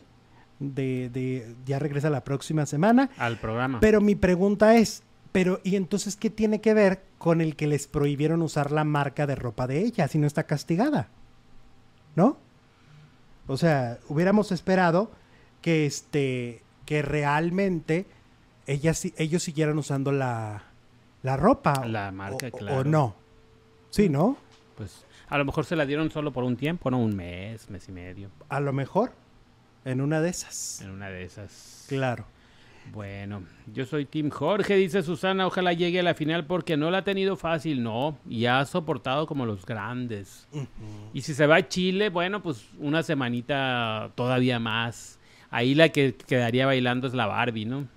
[0.60, 3.10] de, de- ya regresa la próxima semana.
[3.18, 3.80] Al programa.
[3.80, 7.88] Pero mi pregunta es, pero ¿y entonces qué tiene que ver con el que les
[7.88, 11.10] prohibieron usar la marca de ropa de ella si no está castigada?
[12.16, 12.38] ¿No?
[13.48, 15.12] O sea, hubiéramos esperado
[15.62, 18.06] que este que realmente
[18.68, 20.64] ellas, ellos siguieran usando la,
[21.24, 21.86] la ropa.
[21.86, 22.78] La o- marca, o- claro.
[22.80, 23.16] O no.
[23.90, 24.38] Sí, ¿no?
[24.76, 27.00] Pues a lo mejor se la dieron solo por un tiempo, ¿no?
[27.00, 28.30] Un mes, mes y medio.
[28.50, 29.12] A lo mejor
[29.86, 30.82] en una de esas.
[30.82, 31.86] En una de esas.
[31.90, 32.26] Claro.
[32.92, 37.00] Bueno, yo soy Tim Jorge, dice Susana, ojalá llegue a la final porque no la
[37.00, 40.48] ha tenido fácil, no, y ha soportado como los grandes.
[41.14, 45.20] Y si se va a Chile, bueno, pues una semanita todavía más.
[45.52, 47.88] Ahí la que quedaría bailando es la Barbie, ¿no?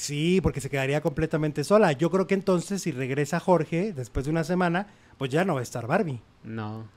[0.00, 1.92] Sí, porque se quedaría completamente sola.
[1.92, 4.86] Yo creo que entonces si regresa Jorge después de una semana,
[5.18, 6.20] pues ya no va a estar Barbie.
[6.42, 6.88] No.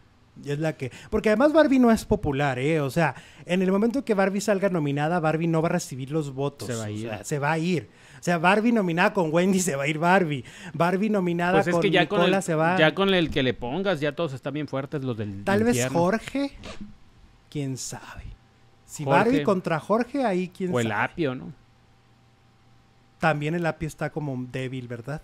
[0.41, 0.89] Y es la que.
[1.09, 2.79] Porque además Barbie no es popular, ¿eh?
[2.79, 3.13] O sea,
[3.45, 6.69] en el momento que Barbie salga nominada, Barbie no va a recibir los votos.
[6.69, 7.01] Se va a O ir.
[7.09, 7.89] sea, se va a ir.
[8.19, 10.45] O sea, Barbie nominada con Wendy se va a ir Barbie.
[10.73, 12.77] Barbie nominada Pues es con que ya con, Nicola el, se va.
[12.77, 15.85] ya con el que le pongas, ya todos están bien fuertes los del Tal vez.
[15.89, 16.51] Jorge.
[17.49, 18.23] Quién sabe.
[18.85, 19.19] Si Jorge.
[19.19, 21.03] Barbie contra Jorge, ahí quién O el sabe.
[21.03, 21.51] apio, ¿no?
[23.23, 25.21] También el apio está como débil, ¿verdad?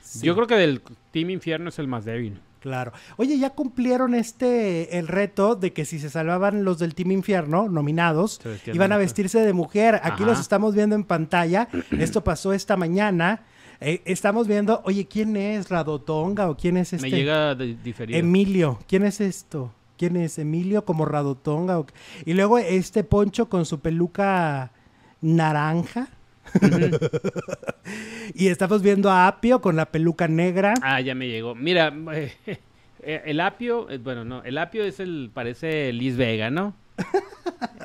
[0.00, 0.24] Sí.
[0.26, 0.80] Yo creo que del
[1.10, 2.40] Team Infierno es el más débil.
[2.60, 2.92] Claro.
[3.16, 7.68] Oye, ya cumplieron este el reto de que si se salvaban los del Team Infierno,
[7.68, 8.40] nominados,
[8.72, 9.96] iban a vestirse de mujer.
[9.96, 10.26] Aquí Ajá.
[10.26, 11.68] los estamos viendo en pantalla.
[11.98, 13.40] Esto pasó esta mañana.
[13.80, 17.08] Eh, estamos viendo, oye, ¿quién es Radotonga o quién es este?
[17.10, 18.18] Me llega de- diferido.
[18.18, 18.78] Emilio.
[18.86, 19.72] ¿Quién es esto?
[19.96, 21.78] ¿Quién es Emilio como Radotonga?
[21.78, 21.86] o?
[22.26, 24.70] Y luego este Poncho con su peluca
[25.22, 26.08] naranja.
[28.34, 30.74] y estamos viendo a Apio con la peluca negra.
[30.82, 31.54] Ah, ya me llegó.
[31.54, 31.92] Mira,
[33.02, 36.74] el apio, eh, bueno, no, el apio es el, parece Liz Vega, ¿no?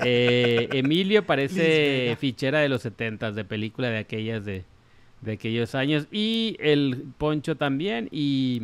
[0.04, 4.66] Eh, Emilio parece fichera de los setentas, de película de aquellas de,
[5.22, 6.08] de aquellos años.
[6.12, 8.10] Y el Poncho también.
[8.12, 8.64] Y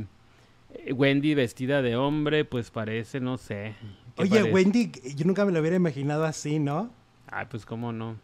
[0.74, 3.76] eh, Wendy vestida de hombre, pues parece, no sé.
[4.16, 4.52] ¿qué Oye, parece?
[4.52, 6.92] Wendy, yo nunca me lo hubiera imaginado así, ¿no?
[7.28, 8.18] Ay, pues cómo no.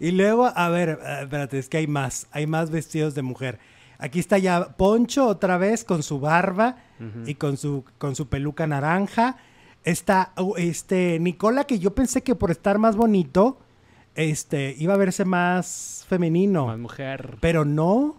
[0.00, 3.58] Y luego, a ver, eh, espérate, es que hay más, hay más vestidos de mujer.
[3.98, 6.76] Aquí está ya Poncho otra vez con su barba
[7.26, 9.36] y con su, con su peluca naranja.
[9.84, 13.58] Está uh, este Nicola, que yo pensé que por estar más bonito,
[14.14, 16.66] este, iba a verse más femenino.
[16.66, 17.38] Más mujer.
[17.40, 18.16] Pero no,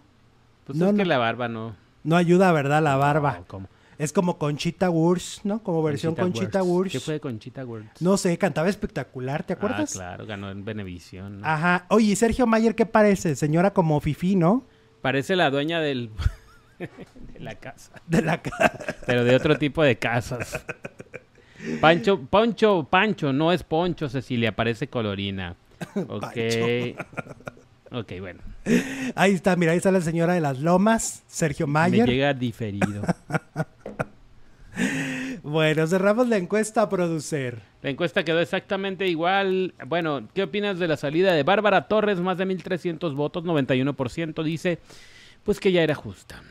[0.66, 1.08] Pues No, es que no.
[1.08, 1.76] la barba no.
[2.04, 2.82] no ayuda, ¿verdad?
[2.82, 3.36] La barba.
[3.40, 3.68] No, ¿cómo?
[3.98, 5.60] Es como Conchita Wurst, ¿no?
[5.62, 6.92] Como versión Conchita, Wurst.
[6.92, 8.00] ¿Qué fue de Conchita Wurst?
[8.00, 9.90] No sé, cantaba espectacular, ¿te acuerdas?
[9.92, 11.40] Ah, claro, ganó en Benevisión.
[11.40, 11.46] ¿no?
[11.46, 11.86] Ajá.
[11.90, 13.34] Oye, ¿y Sergio Mayer, ¿qué parece?
[13.34, 14.64] Señora como Fifi, ¿no?
[15.02, 16.10] Parece la dueña del
[16.78, 18.72] de la casa, De la ca-
[19.06, 20.64] pero de otro tipo de casas.
[21.80, 25.56] Pancho, Poncho, Pancho, no es Poncho, Cecilia, parece colorina.
[26.08, 26.36] Ok.
[27.90, 28.40] Ok, bueno.
[29.14, 32.08] Ahí está, mira, ahí está la señora de las lomas, Sergio Me Mayer.
[32.08, 33.02] llega diferido.
[35.42, 37.60] Bueno, cerramos la encuesta a producer.
[37.82, 39.74] La encuesta quedó exactamente igual.
[39.86, 42.18] Bueno, ¿qué opinas de la salida de Bárbara Torres?
[42.20, 44.42] Más de 1.300 votos, 91%.
[44.42, 44.78] Dice,
[45.44, 46.42] pues que ya era justa.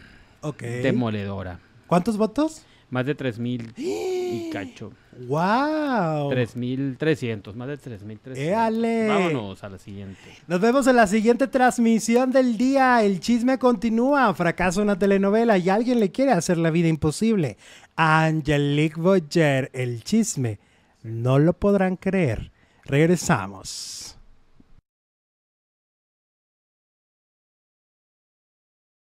[0.41, 0.61] Ok.
[0.61, 1.59] Demoledora.
[1.85, 2.63] ¿Cuántos votos?
[2.89, 4.91] Más de 3.000 y cacho.
[5.27, 6.31] ¡Wow!
[6.31, 8.37] 3.300, más de 3.300.
[8.37, 9.07] ¡Éale!
[9.07, 10.19] Vámonos a la siguiente.
[10.47, 13.03] Nos vemos en la siguiente transmisión del día.
[13.03, 14.33] El chisme continúa.
[14.33, 17.57] Fracaso una telenovela y alguien le quiere hacer la vida imposible.
[17.95, 20.59] Angelique Boyer, el chisme.
[21.03, 22.51] No lo podrán creer.
[22.85, 23.96] Regresamos.